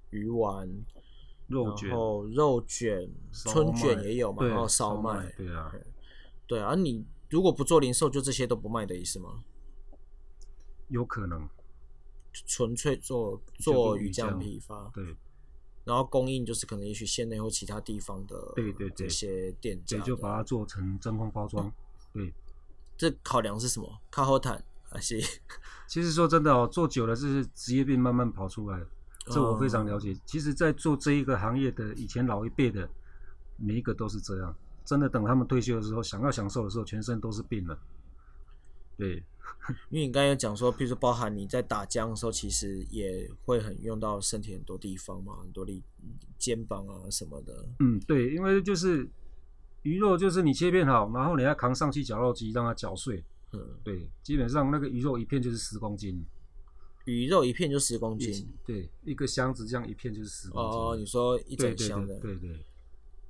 [0.09, 0.67] 鱼丸。
[1.51, 5.71] 肉卷，然后肉卷、春卷也有嘛，然后烧麦，对啊，
[6.47, 6.73] 对啊。
[6.73, 9.43] 你如果不做零售，就这些都不卖的意思吗？
[10.87, 11.47] 有可能，
[12.33, 15.15] 纯粹做做鱼酱批发，对。
[15.83, 21.71] 然后供应就是可能也许县内或其他地方的，对对这些店家，对，就把它做成真空包装，
[22.13, 22.33] 对。
[22.97, 23.99] 这考量是什么？
[24.11, 25.19] 靠后台还是？
[25.89, 28.79] 其实说真的哦，做久了就是职业病慢慢跑出来。
[29.25, 30.15] 这我非常了解。
[30.25, 32.89] 其实，在做这一个行业的以前老一辈的，
[33.57, 34.55] 每一个都是这样。
[34.83, 37.77] 真的，等他们退休的时候，想要享受的时候，全身都是病了。
[38.97, 39.15] 对，
[39.89, 45.83] 因为你刚才有讲说，比如说包含你在打浆的时候，其实也会很用到身体很多地方嘛，很多力
[46.37, 47.65] 肩膀啊什么的。
[47.79, 49.07] 嗯，对，因为就是
[49.83, 53.23] 鱼肉，就是你切片好，然后你要扛上去绞肉机让它绞碎。
[53.53, 56.25] 嗯，对，基本上那个鱼肉一片就是十公斤。
[57.05, 60.79] 鱼肉一片就十公斤，对，一个箱子这样一片就是十公斤。
[60.79, 62.65] 哦，你说一整箱的，对对，对对。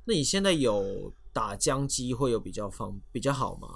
[0.06, 3.68] 那你现在有打浆机会有比较方比较好吗？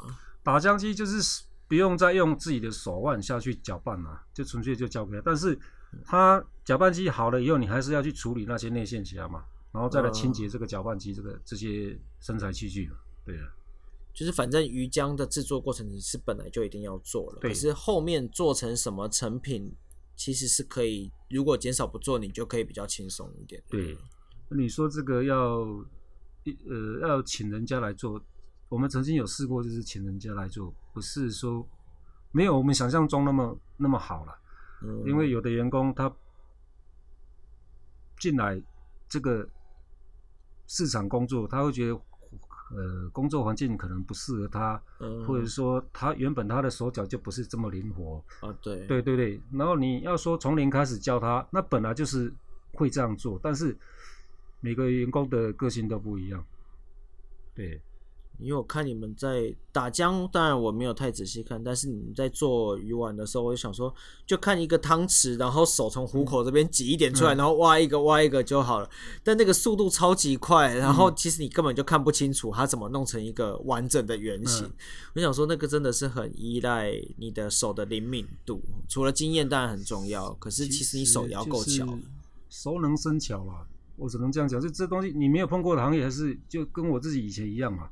[0.44, 5.22] 打浆机就是不用再用自己的手腕下去搅拌了，就纯粹就交给他。
[5.26, 5.58] 但是
[6.04, 12.92] 它搅拌机好了以后，你还是要去处理那些内线夹嘛，然后再来清洁这个搅拌机这个这些生产器具。
[13.24, 13.48] 对啊，
[14.14, 19.72] 就是反正鱼浆的制作过程你是本来就一定要做了，对，可是后面做成什么成品？
[20.16, 23.62] 其实是可以，如果减少不做，你就可以比较轻松一点。
[23.70, 23.98] 对，
[24.50, 25.38] 你说这个要，
[26.68, 28.22] 呃，要请人家来做，
[28.70, 31.68] 我们曾经有试过，就是请人家来做，不是说
[32.32, 34.38] 没有我们想象中那么那么好了。
[34.84, 36.14] 嗯，因为有的员工他
[38.20, 38.62] 进来
[39.10, 39.48] 这个
[40.68, 42.02] 市场工作，他会觉得。
[42.72, 49.40] 呃，工作环境可能不适合他，嗯，或者说他原本他的手脚就不是这么灵活啊，对，对对对。
[49.52, 52.34] 然后你要说从零开始教他，那本来就是
[52.74, 53.78] 会这样做，但是
[54.62, 56.44] 每个员工的个性都不一样，
[57.54, 57.80] 对。
[58.40, 63.94] 因为我看你们在打浆，当然我没有太仔细看，但是你们在做鱼丸的时候，我就想说，
[64.26, 68.90] 就看一个汤匙，然后手从虎口这边挤一点出来，嗯、然后挖一个挖一个就好了。
[69.24, 74.66] 但那个速度超级快，然后其实你根本就看不清楚它怎么弄成一个完整的圆形。
[74.66, 74.74] 嗯、
[75.16, 81.86] 我想说，那个真的是很依赖你的手的灵敏度，除了经验当然很重要，可是其实你手也要够巧，
[82.50, 83.66] 熟能生巧嘛。
[83.98, 87.90] 我只能这样讲，就这东西你没有碰过的行业，还是就跟我自己以前一样嘛。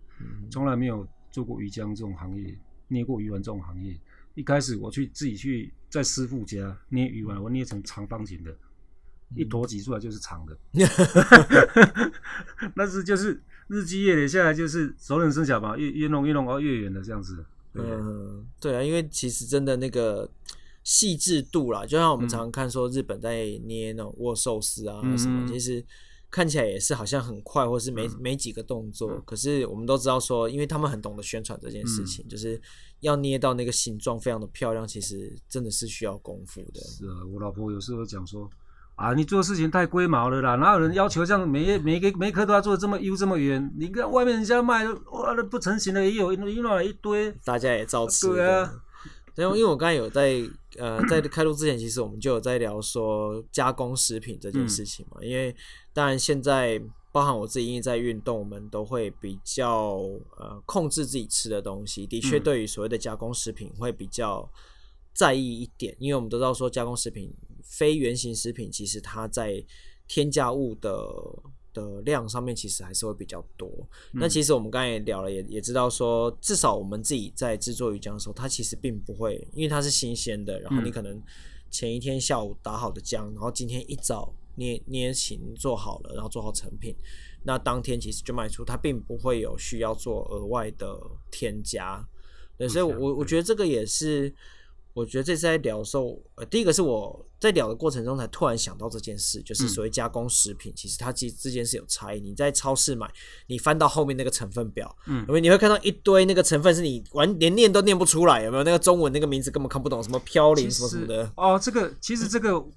[0.50, 3.96] 从来没有做过鱼浆这种行业，捏过鱼丸这种行业。
[4.36, 10.58] 一开始我去自己去在师傅家捏鱼丸，我捏成长方形的，嗯、一坨挤出来就是长的。
[12.76, 17.44] 但是就是日积月累下来，就是熟能生巧嘛，越越弄越弄哦越远的这样子。
[17.76, 20.30] 嗯，对啊，因为其实真的那个
[20.84, 25.86] 细致度啦，就像我们常常看说日本在捏那种握寿司啊什么，嗯、其实。
[26.36, 32.60] 看起来也是好像很快，或是没没几个动作，可是我们都知道说，因为他们很懂得宣传这件事情，就是
[33.02, 36.82] 要捏到那个形状非常的漂亮，其实真的是需要功夫的。
[36.82, 38.50] 是啊，我老婆有时候讲说，
[38.96, 43.72] 啊，你做事情太龟毛了啦，哪有人要求这样每每个每颗都要做的这么优这么圆？
[43.78, 48.30] 你看外面人家卖，哇，那不成型的也有，一弄一堆，大家也照吃。
[48.30, 48.74] 对啊。
[49.36, 50.42] 因为因为我刚才有在
[50.78, 55.18] 呃在开录之前，其实我们就有在聊说加工食品这件事情嘛。
[55.22, 55.56] 嗯、因为
[55.92, 56.82] 当然现在
[57.12, 59.98] 包含我自己因为在运动，我们都会比较
[60.38, 62.06] 呃控制自己吃的东西。
[62.06, 64.50] 的确，对于所谓的加工食品会比较
[65.14, 69.64] 在意一点，因为我们都知道说加工食品、非原型食品，其实它在
[70.08, 70.90] 添加物的。
[71.74, 73.70] 的量上面其实还是会比较多。
[74.14, 80.60] 嗯、那其实我们刚才也聊了，也也知道说，至少我们自己在制作鱼浆的时候，它其实并不会，因为它是新鲜的。
[80.60, 81.22] 然后你可能
[81.70, 86.96] 前一天下午打好的浆，然后今天一早捏捏型做好了，然后做好成品，
[87.44, 91.00] 那当天其实就卖出，它并不会有需要做额外的
[91.32, 92.08] 添加。
[92.58, 94.34] 对，所以我我觉得这个也是。
[94.94, 102.20] 我觉得这次在聊的时候，呃，第一个是我在聊的过程中才突然想到这件事，就是所谓加工食品，嗯、其实它其实之间是有差异。
[102.20, 103.12] 你在超市买，
[103.48, 108.64] 你翻到后面那个成分表，嗯，因为你会看到一堆那个成分是你完连念都念不出来，有没有？
[108.64, 111.32] 那个中文那个名字根本看不懂，什么嘌呤什么什么的。
[111.36, 112.72] 哦，这个其实这个、嗯、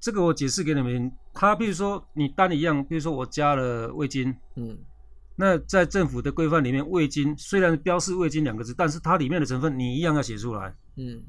[0.00, 4.76] 这个我解释给你们，它比如说你单一样，比如说我加了味精，嗯。
[5.36, 10.74] 那在政府的规范里面，味精虽然标示味精两个字，但是它里面的成分你一样要写出来。
[10.96, 11.22] 嗯，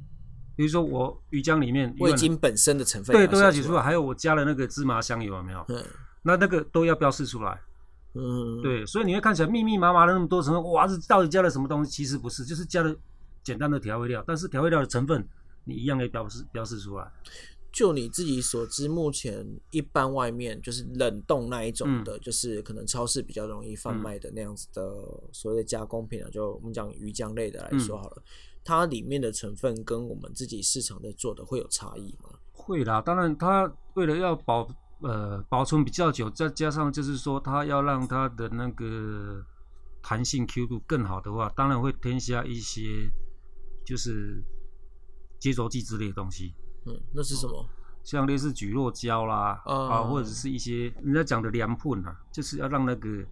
[0.56, 3.82] 比如说我鱼浆里面味精本身的成分，对，都要写出来。
[3.82, 5.66] 还有我加了那个芝麻香油，有没有？
[5.70, 5.82] 嗯，
[6.24, 7.60] 那那个都要标示出来。
[8.14, 11.90] 嗯，对，所以你会看起来密密麻麻的那么多成分，哇，这到底加了什么东西？
[11.90, 12.94] 其实不是，就是加了
[13.42, 15.26] 简单的调味料，但是调味料的成分
[15.64, 17.10] 你一样要标示标示出来。
[17.72, 24.84] 就你自己所知，目前一般外面就是冷冻那一种的，嗯、就是可能超市比较容易贩卖的那样子的
[25.32, 28.24] 所谓的加工品啊，就我们讲鱼浆类的来说好了，嗯、
[28.66, 32.30] 它里面的成分跟我们自己市场在做的会有差异吗？
[32.52, 34.68] 会啦，当然它为了要保
[35.00, 39.42] 呃保存比较久，再加上就是说它要让它的那个
[40.02, 43.10] 弹性 Q 度更好的话，当然会添加一些
[43.86, 44.44] 就是
[45.40, 46.54] 接着剂之类的东西。
[46.86, 47.66] 嗯，那是什么？
[48.04, 53.24] 像类似蒟蒻胶啦，嗯、啊，或者是一些人家讲的凉粉啊，就是要让那个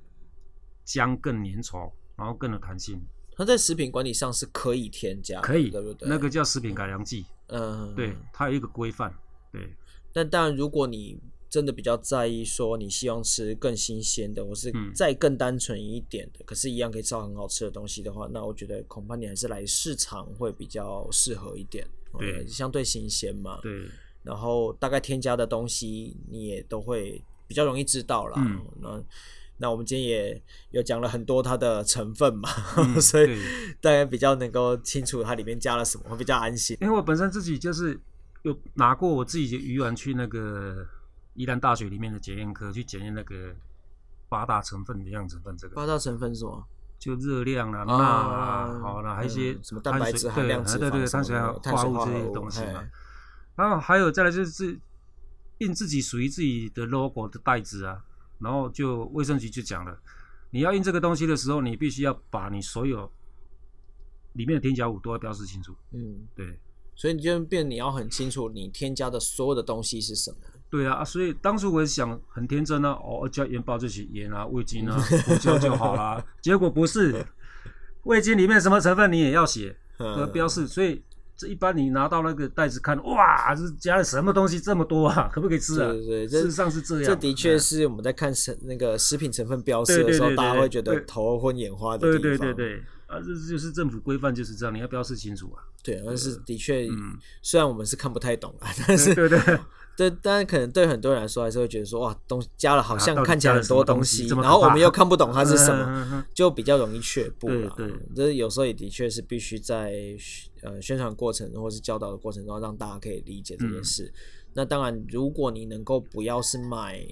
[0.85, 3.01] 姜更粘稠，然后更有弹性。
[3.35, 6.07] 它在食品管理上是可以添加，可以，对不对？
[6.07, 9.11] 那个叫食品改良剂，嗯，对，它有一个规范，
[9.51, 9.73] 对。
[10.13, 11.19] 但当然，如果你
[11.49, 21.87] 真的比较在意说你希望吃更新鲜的，或是再更单纯一点的，嗯、可是，一样可以吃到很好吃的东西的话，那我觉得恐怕你还是来市场会比较适合一点。
[22.17, 23.59] 对，相对新鲜嘛。
[23.61, 23.89] 对。
[24.23, 28.41] 然后大概添加的东西你也都会比较容易知道啦。
[28.43, 28.65] 嗯。
[28.81, 29.03] 那
[29.61, 30.41] 那我们今天也
[30.71, 33.37] 有讲了很多它的成分嘛，嗯、 所以
[33.81, 36.77] 大家比较能够清楚它里面加了什么，会比较安心。
[36.79, 37.99] 因为我本身自己就是
[38.43, 40.87] 有拿过我自己的鱼丸去那个
[41.33, 43.53] 宜兰大学里面的检验科去检验那个
[44.29, 46.65] 八大成分的样子，分这个八大成分是什么？
[46.99, 52.85] 就热量啊，钠啊，好了，还有一些什么蛋白质含量、对对对，碳水化合物这些东西嘛。
[53.55, 54.79] 然后还有再来就是
[55.59, 58.03] 印自己属于自己的 logo 的袋子啊。
[58.39, 59.99] 然后就卫生局就讲了，
[60.51, 63.11] 你要印这个东西的时候，你必须要把你所有
[64.33, 65.75] 里面的添加物都要标示清楚。
[65.91, 66.59] 嗯，对。
[66.95, 70.37] 所以你就变，你要很清楚你添加的所有的东西是什么。
[70.69, 74.95] 对啊，所以当初我也想很天真啊，哦，加盐巴这些盐啊、味精啊、
[75.25, 76.23] 胡椒就好啦。
[76.41, 77.25] 结果不是，
[78.03, 80.67] 味精里面什么成分你也要写和标示。
[80.67, 81.01] 所以
[81.35, 85.27] 这一般你拿到那个袋子看，哇，这加了什么东西这么多啊？
[85.33, 85.91] 可不可以吃啊？
[85.91, 87.03] 对对，事实上是这样。
[87.05, 92.21] 这的确是我们在看食那个食品成分标示的时候，大家会觉得头昏眼花的地方。
[92.21, 95.63] 对对对对，啊，这就是政府规范就是这样，你要标示清楚啊。
[95.81, 96.87] 对，但是的确，
[97.41, 99.39] 虽然我们是看不太懂啊，但是对对。
[99.99, 107.73] 对，当然可能对很多人来说，还是会觉得说，哇，东西加了好像看起来很多东西，然后我们又看不懂它是什么，就比较容易却步了。
[107.75, 109.93] 对，这有时候也的确是必须在
[110.61, 114.09] 呃宣传过程或是教导的过程中，让大家可以理解这件事。
[114.53, 117.05] 那当然，如果你能够不要是买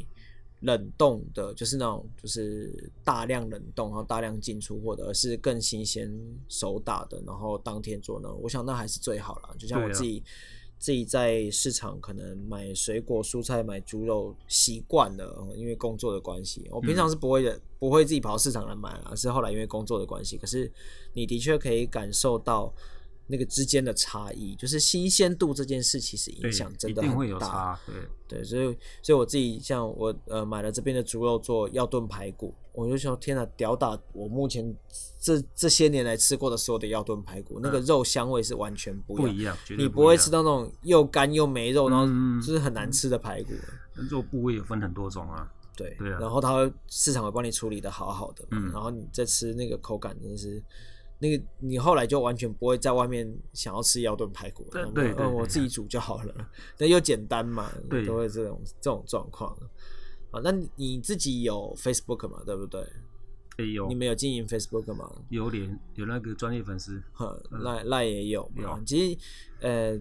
[0.61, 6.09] 冷冻的，就是那种就是大量冷冻，然后大量进出货的，而是更新鲜
[6.47, 9.55] 手打的，然后当天做呢，我想那还是最好了。
[9.59, 10.25] 就像我自己、啊、
[10.77, 20.37] 自己在市场可能买水果、蔬菜、买猪肉习惯了，因为工作的关系，我平常是不会的，嗯、不会自己跑到市场来买而，是后来因为工作的关系。
[20.37, 20.71] 可是
[21.13, 22.73] 你的确可以感受到。
[23.27, 27.77] 那个之间的差异，就是新鲜度这件事，其实影响真的很大。
[27.85, 34.75] 对对，所以所以我自己像我呃买了这边的猪肉做药炖排骨，我就说天哪，屌打我目前
[35.19, 42.05] 这这些年来吃过的所有的药炖排骨，嗯、那个肉香味是完全不一样，你不会吃到那种又干又没肉，然后
[42.41, 43.51] 就是很难吃的排骨。
[43.95, 50.63] 嗯、肉部位也分很多种啊，对对啊，然后它会市场会帮你处理的好好的，嗯，然后你再吃那个口感真的是。
[51.19, 59.51] 那个你后来就完全不会在外面想要吃腰炖排骨了，对对，对，嗯，我自己煮就好了，那又简单嘛，对，都会这种这种状况。
[60.31, 62.41] 啊，那你自己有 Facebook 嘛？
[62.45, 62.85] 对不对？
[63.73, 63.87] 有。
[63.87, 65.11] 你们有经营 Facebook 吗？
[65.29, 67.01] 有点，有那个专业粉丝，
[67.49, 68.79] 赖赖也有，有。
[68.85, 69.19] 其实，
[69.61, 69.99] 呃。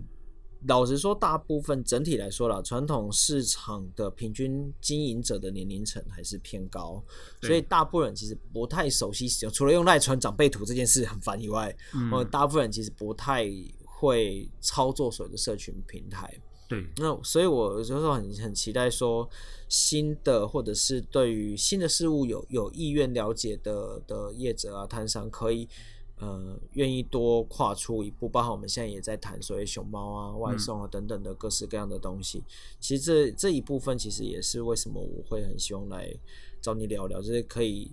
[0.67, 7.03] 老实说，大部分整体来说啦，传统市场的平均经营者的年龄层还是偏高，
[7.43, 13.47] 所以大部分人其实不太熟悉使用， 除了用赖传长辈图这件事很烦以外，嗯，大部分人其实不太
[13.85, 16.33] 会操作所有的社群平台。
[16.69, 19.29] 对，那所以我有时候很很期待说，
[19.69, 25.69] 新的或者是对于新的事物有有意愿了解的的业者啊，摊商可以。
[26.19, 32.39] 呃，愿意多跨出一步，包括我们现在也在谈所谓熊猫啊、外送啊等等的各式各样的东西。
[32.39, 32.45] 嗯、
[32.81, 36.11] 其实这这一部分，其实也是为什么我会很希望来
[36.59, 37.93] 找你聊聊，就是可以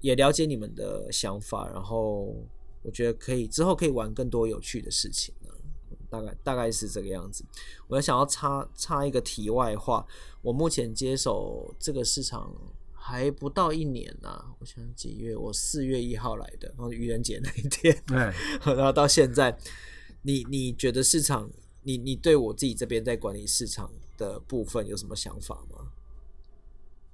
[0.00, 2.34] 也了解你们的想法，然后
[2.82, 5.48] 我觉得可以之后可以玩更多有趣的事情呢。
[6.10, 7.44] 大概大概是这个样子。
[7.86, 10.04] 我想要插插一个题外话，
[10.42, 12.52] 我目前接手这个市场。
[13.04, 15.34] 还不到一年呢、啊，我想几月？
[15.34, 18.16] 我四月一号来的，然后愚人节那一天，对，
[18.76, 19.58] 然后到现在，
[20.22, 21.50] 你你觉得市场，
[21.82, 25.90] 你你对我自己这边在管理市场的部分有什么想法吗？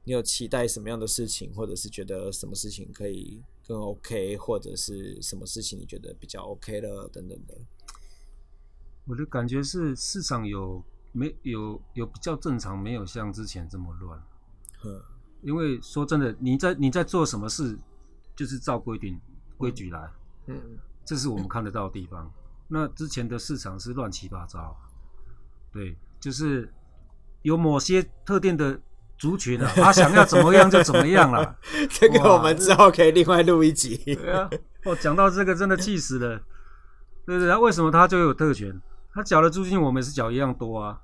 [0.04, 7.58] 你有期待什么样的事情，或者是觉得什么事情可以更 OK，或者是什么事情你觉得比较 OK 了等等的？
[9.06, 14.22] 我的感觉是市场有没有有比较正常，没有像之前这么乱。
[14.84, 15.02] 嗯。
[15.42, 17.78] 因为说真的，你在你在做什么事，
[18.34, 19.18] 就是照规定
[19.56, 20.10] 规矩来，
[20.46, 20.60] 嗯，
[21.04, 22.30] 这是我们看得到的地方。
[22.66, 24.76] 那之前的市场是乱七八糟，
[25.72, 26.72] 对，就是
[27.42, 28.78] 有某些特定的
[29.16, 31.56] 族群啊， 他想要怎么样就怎么样了。
[31.88, 33.96] 这个我们之后可以另外录一集。
[33.96, 34.50] 对啊，
[34.84, 36.36] 哦，讲到这个真的气死了，
[37.24, 37.48] 对不对？
[37.48, 38.80] 他为什么他就有特权？
[39.14, 41.00] 他缴的租金我们是缴一样多啊，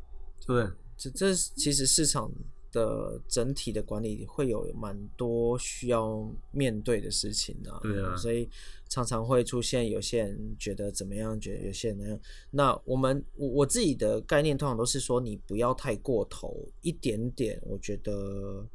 [0.47, 2.30] 对，这这其实市场。
[2.74, 8.48] 的整体的管理会有蛮多需要面对的事情呢、啊，对啊，所以
[8.88, 12.20] 常常会出现有些人觉得怎么样，觉得有些人那样。
[12.50, 17.56] 那我们我我自己的概念通常都是说，你不要太过头一点点。
[17.62, 18.66] 我觉得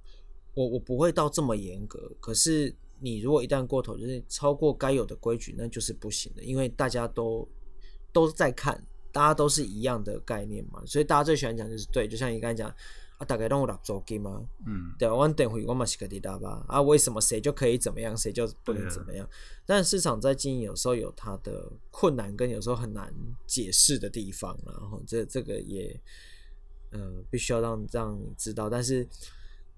[0.54, 7.46] 我我不会到这么严格，可是你如果一旦过头，就是超过该有的规矩，那就是不行的，因为大家都
[8.14, 8.82] 都在看，
[9.12, 12.74] 大家都是一样的概念嘛，所以大家最喜欢讲就是对，就像你刚才讲。
[13.20, 14.48] 啊，大概都有六租金吗？
[14.66, 16.64] 嗯，对啊，我电费我嘛是个滴答吧。
[16.70, 19.30] 啊，为什么谁就可以怎么样，谁就不能怎么样？
[19.66, 23.14] 但市场在经营有时候有它的困难，跟有时候很难
[23.46, 24.58] 解释的地方。
[24.66, 26.00] 然后这这个也
[26.92, 28.70] 呃必须要让让你知道。
[28.70, 29.06] 但是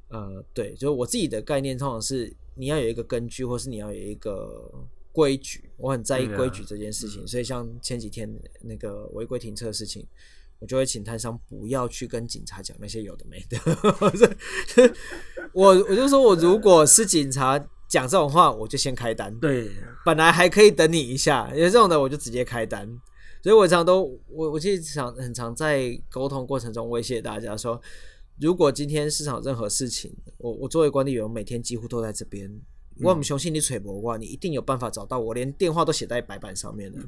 [0.09, 4.71] 呃，对，就是我自己的概念，通常是你要有一个根据，或是你要有一个
[5.11, 5.67] 规矩。
[5.77, 8.31] 我很在意规矩这件事情，所以像前几天
[8.61, 10.05] 那个违规停车的事情。
[10.61, 13.57] 我就会请摊商不要去跟警察讲那些有的没的。
[15.53, 17.59] 我我就说，我如果是警察
[17.89, 19.35] 讲这种话，我就先开单。
[19.39, 19.71] 对，
[20.05, 22.87] 本来还可以等你一下，因为这种的我就直接开单。
[23.43, 27.81] 所以我常常都我我其实常很常在沟通过程中威胁大家说，
[28.39, 32.61] 如果今天市场任何事情，我我作为管理员，我每天几乎都在这边。
[32.99, 36.99] 我们相信你揣摩的话，你一定有办法找到我，连电话都写在白板上面了。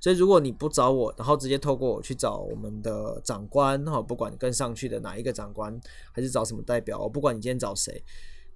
[0.00, 5.78] 所以如果你不找我，然后直接透过我去找我们的长官哈，不管你跟上去的哪一个长官，
[6.12, 8.02] 还是找什么代表，我不管你今天找谁，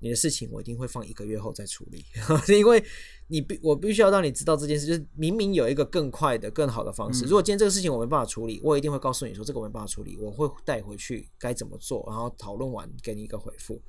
[0.01, 2.05] 你的事情我一定会放一个月后再处理，
[2.49, 2.83] 因为
[3.29, 7.25] 你必我必须要让你知道这件事，就是明明有一个更快的、更好的方式。
[7.25, 13.81] 如果今天这个事情我没办法处理，我一定会告诉你说这个我没办法处理，我会带回去该怎么做，然后讨论完给你一个回复。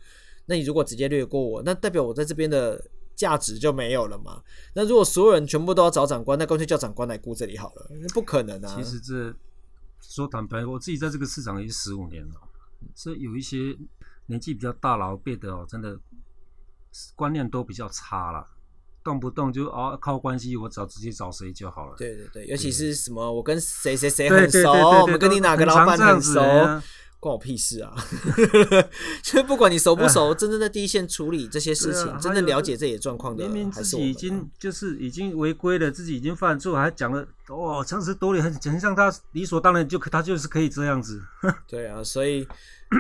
[0.46, 2.84] 那你如果直接略过我，那代表我在这边的
[3.16, 4.41] 价值就没有了嘛？
[4.74, 8.76] 那如果所有人全部都要找长官，那干脆叫长官来顾这里好了，那不可能啊！
[8.76, 9.34] 其实这
[10.02, 12.34] 说坦白，我自己在这个市场已经十五年了，
[12.94, 13.78] 所以有一些
[14.26, 15.98] 年纪比较大老辈的哦，真的
[17.16, 18.46] 观念都比较差了，
[19.04, 21.96] 动不动就哦靠关系，我找直接找谁就好了。
[21.98, 26.41] 对对对，尤其是什么我跟谁谁谁很熟，我们跟你哪个老板很熟。
[27.24, 27.96] 关我屁事啊！
[29.24, 41.22] 所 以不管你熟不熟，真正在第一线处理这些事情，真正了解这些状况的，明明自己已经就是已经违规了，自己已经犯错，还讲了哦，常识多理，很很像他理所当然就他就是可以这样子。
[41.66, 42.46] 对啊，所以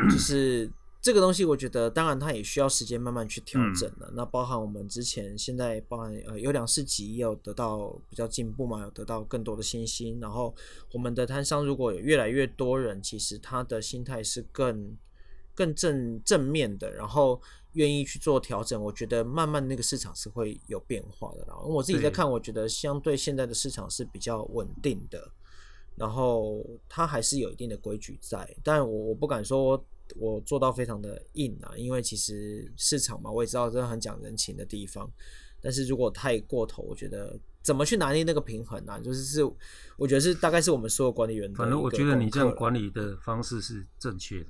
[0.09, 0.71] 就是。
[1.03, 4.07] 这个东西，我觉得当然它也需要时间慢慢去调整了。
[4.09, 10.17] 嗯、那包含我们之前现在包含呃有两市集也有得到比较进步嘛，有得到更多的信心。
[10.21, 10.55] 然后
[10.93, 14.95] 我们的摊商如果有越来越多人，其实他的心态是更
[15.53, 17.41] 更正正面的，然后
[17.73, 18.81] 愿意去做调整。
[18.81, 21.43] 我觉得慢慢那个市场是会有变化的。
[21.45, 25.29] 然后我自己在看，我觉得相对现在的市场是比较稳定的，
[25.97, 29.83] 然后它还是有一定的规矩在，但我我不敢说。
[30.15, 35.09] 我做到非常的硬啊，因为其实市场嘛，我也知道这是很讲人情的地方。
[35.61, 38.99] 但是如果太过头，我觉得怎么去拿捏那个平衡呢、啊？
[38.99, 39.41] 就是是，
[39.95, 41.57] 我觉得是大概是我们所有管理员的。
[41.57, 44.47] 反正我觉得你这样管理的方式是正确的，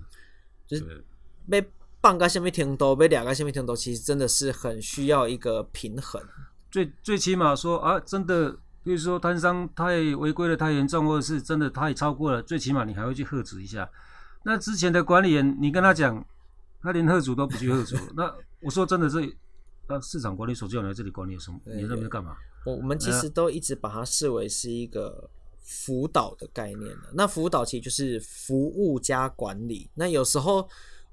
[0.66, 1.06] 就是
[1.48, 1.64] 被
[2.02, 6.20] 半个下面停多，被两个下面停多，其实真的是很需要一个平衡。
[6.72, 8.52] 最最起码说啊，真的，
[8.84, 13.88] 比如说摊商太违规的太严重，或者是真的太超过了，最起码你还会去喝止一下。
[14.44, 16.26] 那之前的管理员，你跟他讲，
[16.82, 17.96] 他连贺主都不去贺主。
[18.16, 19.38] 那我说真的是，
[19.88, 21.60] 那市场管理所叫你来这里管理什么？
[21.66, 22.36] 你那边干嘛？
[22.66, 25.30] 我我们其实都一直把它视为是一个
[25.62, 26.96] 辅导的概念。
[27.14, 29.90] 那辅导其实就是服务加管理。
[29.96, 30.68] 那有时候，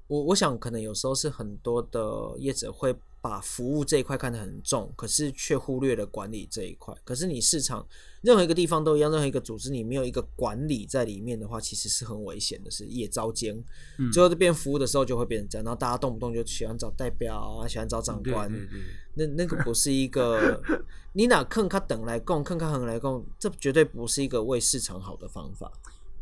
[0.07, 2.95] 我我想可能有时候是很多的业者会。
[3.21, 6.91] 把服务这一块看得很重，可是却忽略了管理这一块。
[7.03, 7.87] 可是你市场
[8.21, 13.55] 任何一个地方都一样，任何一个组织你没有一个管理在里面的话，其实是很危险的，是夜招奸。
[13.99, 18.51] 嗯、最后这边服务的时候就会变成这样，然后大家动不动就喜欢找代表啊，喜欢找长官。
[18.51, 20.59] 对对对，那那个不是一个，
[21.13, 25.71] 你哪坑他等来供，坑他横来供，这绝对不是一个为市场好的方法。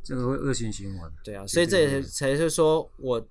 [0.03, 1.09] 这个会恶性循环。
[1.23, 3.25] 对啊，所以这也才是说我。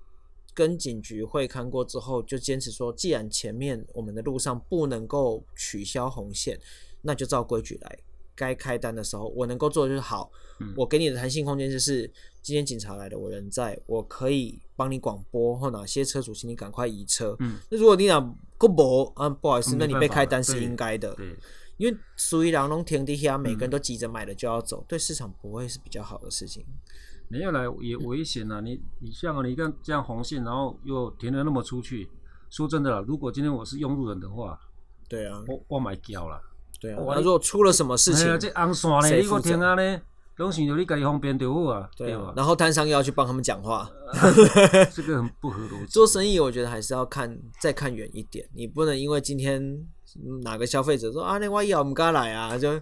[0.53, 6.59] 跟警局会勘过之后，就坚持说，既然前面我们的路上不能够取消红线，
[7.01, 7.99] 那就照规矩来。
[8.35, 10.31] 该开单的时候，我能够做的就是好。
[10.61, 12.09] 嗯、我给你的弹性空间就是，
[12.41, 17.35] 今天警察来了，我人在，我可以帮你广播，或哪些车主，请你赶快移车。
[17.39, 18.17] 嗯、那如果你俩
[18.57, 21.13] 不播啊，不好意思，那你被开单是应该的。
[21.15, 21.35] 对，
[21.75, 26.65] 因为属于两龙停地下，每个人都急着买了就要走，嗯、对市场不会是比较好的事情。
[27.29, 28.59] 没有来也危险啊！
[28.59, 32.09] 你你像啊，你看这样红线，然后又停了那么出去。
[32.49, 34.59] 说真的啦，如果今天我是用路人的话，
[35.07, 36.41] 对啊，我我买掉了。
[36.81, 39.07] 对啊，我如果出了什么事情，这红线呢？
[39.15, 40.01] 你给我停啊呢？
[40.35, 42.33] 东西就你自己方便就好啊，对吧？
[42.35, 43.87] 然后摊商又要去帮他们讲话，
[44.91, 45.85] 这个很不合逻辑。
[45.93, 49.85] 做生意我觉得还是要看再看远一点，你不能因为今天
[50.43, 52.81] 哪个消费者说啊，那万一我们刚来啊，就。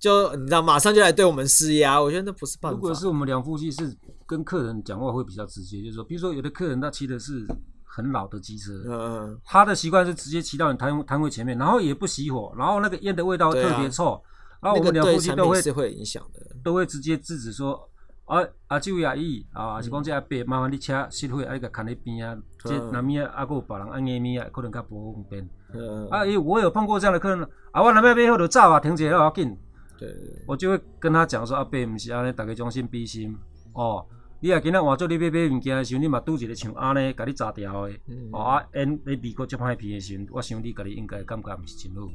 [0.00, 2.74] 就你知道，马上就来对我们施压，我觉得那不是办法。
[2.74, 3.94] 如果是我们两夫妻是
[4.26, 7.46] 跟客人讲话会比较直接，就是说，比如说有的客人他骑的是
[7.84, 14.20] 很老的机车，嗯嗯，他的习惯是直接骑到你摊摊位前面，然后也不熄火，然后那个烟的味道特别臭，啊、
[14.62, 17.86] 然后我们两夫妻都会影响的，都会直接制止说，
[18.24, 18.38] 啊
[18.68, 22.34] 啊这位阿姨啊，还是讲这阿伯，麻烦你车熄火，啊，你个看那边啊，
[22.64, 25.46] 这那边啊，还有别人按压咪啊，可能较不方便。
[25.74, 29.54] 嗯，啊，因为我有碰过这样的客人，啊，我那边背后就走啊，停车要紧。
[30.00, 33.36] 对，我就会跟他讲说，阿伯不是安尼，大家将心比心
[33.74, 34.04] 哦。
[34.42, 37.92] 你也今日换做你要买物件的时候，你嘛拄一个像安尼，甲你砸掉的。
[38.06, 42.08] 嗯、哦啊，因你味觉这歹鼻的时候，我想你家己应该感觉不是真好。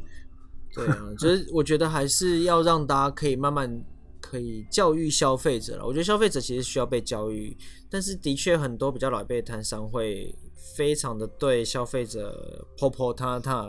[0.73, 3.79] 对啊， 就是我觉得还是要让大家可以慢慢
[4.19, 5.85] 可以教育消费者了。
[5.85, 7.55] 我觉得消费者其实需要被教育，
[7.91, 10.35] 但是的确很多比较老一辈的摊商会
[10.75, 13.65] 非常的对消费者泼泼他他，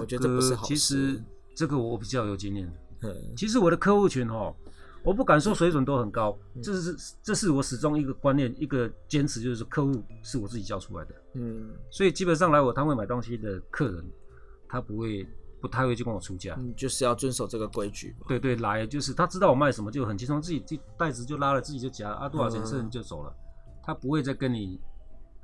[0.00, 0.68] 我觉得这不是好事。
[0.68, 1.22] 其实
[1.54, 2.68] 这个我比较有经验。
[3.36, 4.54] 其实我的客户群哦，
[5.02, 9.92] 我不敢说水准都很高，这是这是我始终一个观念，一个坚持，就是说客户
[10.22, 11.14] 是我自己教出来的。
[11.34, 14.04] 嗯，所以基本上来我摊位买东西的客人，
[14.68, 15.26] 他不会
[15.60, 18.14] 不太会去跟我出价，嗯，就是要遵守这个规矩。
[18.28, 23.34] 对对，来就是他知道我卖什么就很轻松，自己自袋子就拉了，自己就夹啊多少钱，剩就走了，
[23.82, 24.80] 他不会再跟你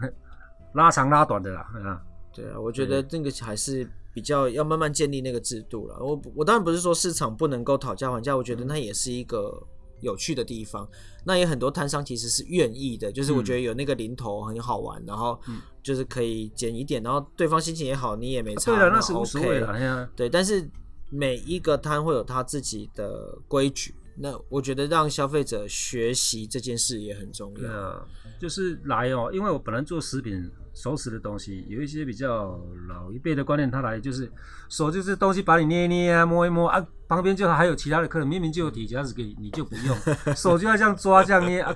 [0.74, 1.61] 拉长拉短的啦。
[1.84, 2.00] 啊，
[2.32, 3.88] 对啊，我觉得这个还是。
[4.18, 5.96] 比较要慢慢建立那个制度了。
[6.00, 9.64] 我我当然不是说市场不能够讨价还价，我觉得那也是一个
[10.00, 10.88] 有趣的地方。
[11.24, 15.38] 那也很多摊商其实是愿意的，就是我觉得有那个零头很好玩，然后
[15.84, 18.74] 就是可以减一点，然后对方心情也好，你也没差。
[18.74, 20.10] 对了，那是无所谓了。
[20.16, 20.68] 对，但是
[21.10, 23.94] 每一个摊会有他自己的规矩。
[24.16, 28.08] 那我觉得让消费者学习这件事也很重要。
[28.40, 30.50] 就是来哦，因为我本来做食品。
[30.80, 32.56] 熟食的东西，有一些比较
[32.88, 34.30] 老一辈的观念，他来就是
[34.68, 39.96] 手就是东西，把你捏一捏啊，摸一摸啊，旁边就还有其他的客人，明明就有底夹子给你，你就不用，
[40.36, 41.74] 手就要这样抓这样捏啊，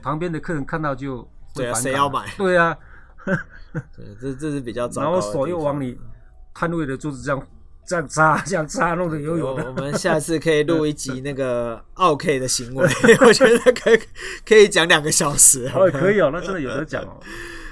[0.00, 2.26] 旁边的客人看到就对啊，谁要买？
[2.38, 2.74] 对啊，
[3.94, 5.98] 对，这这是比较糟糕，然后手又往你
[6.54, 7.46] 摊位的桌子这样。
[7.86, 9.64] 这样擦，这样擦，弄得油油的。
[9.64, 12.86] 我们下次可以录一集那个 奥 K 的行为，
[13.26, 13.98] 我觉得可以
[14.46, 15.66] 可以讲两个小时。
[15.74, 17.18] 哦，可以哦，那真的有得讲哦。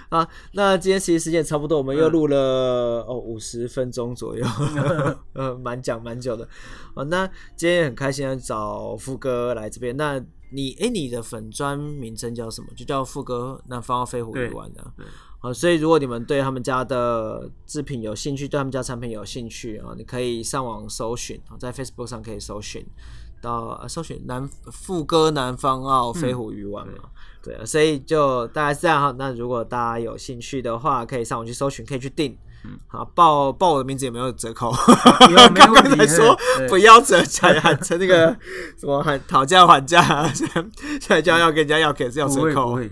[0.08, 4.46] 啊，那今天其实时间也差不多，我们又录了、嗯、哦五十分钟左右，
[5.34, 6.48] 呃，蛮讲蛮久的。
[6.94, 7.26] 啊，那
[7.56, 9.96] 今天也很开心要找富哥来这边。
[9.96, 12.68] 那你哎、欸，你的粉砖名称叫什么？
[12.76, 14.92] 就叫富哥南方澳飞虎鱼丸的。
[15.40, 22.86] 啊，所以如果你们对他们家的制品有兴趣，对他们家产品有兴趣啊，你可以上网搜寻啊，在 Facebook 上可以搜寻
[23.42, 27.10] 到搜寻南富哥南方澳飞虎鱼丸嘛，嗯、
[27.46, 29.14] 对啊，所以就大概是这样哈。
[29.16, 32.36] 那如果大家有兴趣的话，可以上网去搜寻，可以去订。
[32.64, 34.72] 嗯，好，报报我的名字有没有折扣？
[35.54, 36.36] 刚 刚才说
[36.68, 38.36] 不要折价，喊成那个
[38.76, 40.02] 什么喊讨价还价，
[40.34, 40.48] 现
[41.00, 42.76] 在就要跟人家要可是要折扣。
[42.76, 42.90] 对。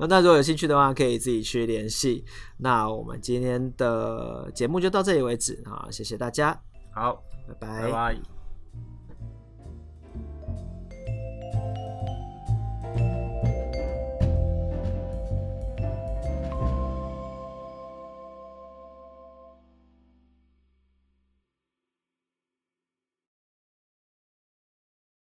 [0.08, 2.24] 那如果有兴趣的话，可以自己去联系。
[2.56, 6.58] 那我们今天的节目就到这里为止啊，谢谢大家。
[6.94, 7.82] 好，拜拜。
[7.82, 8.39] 拜拜。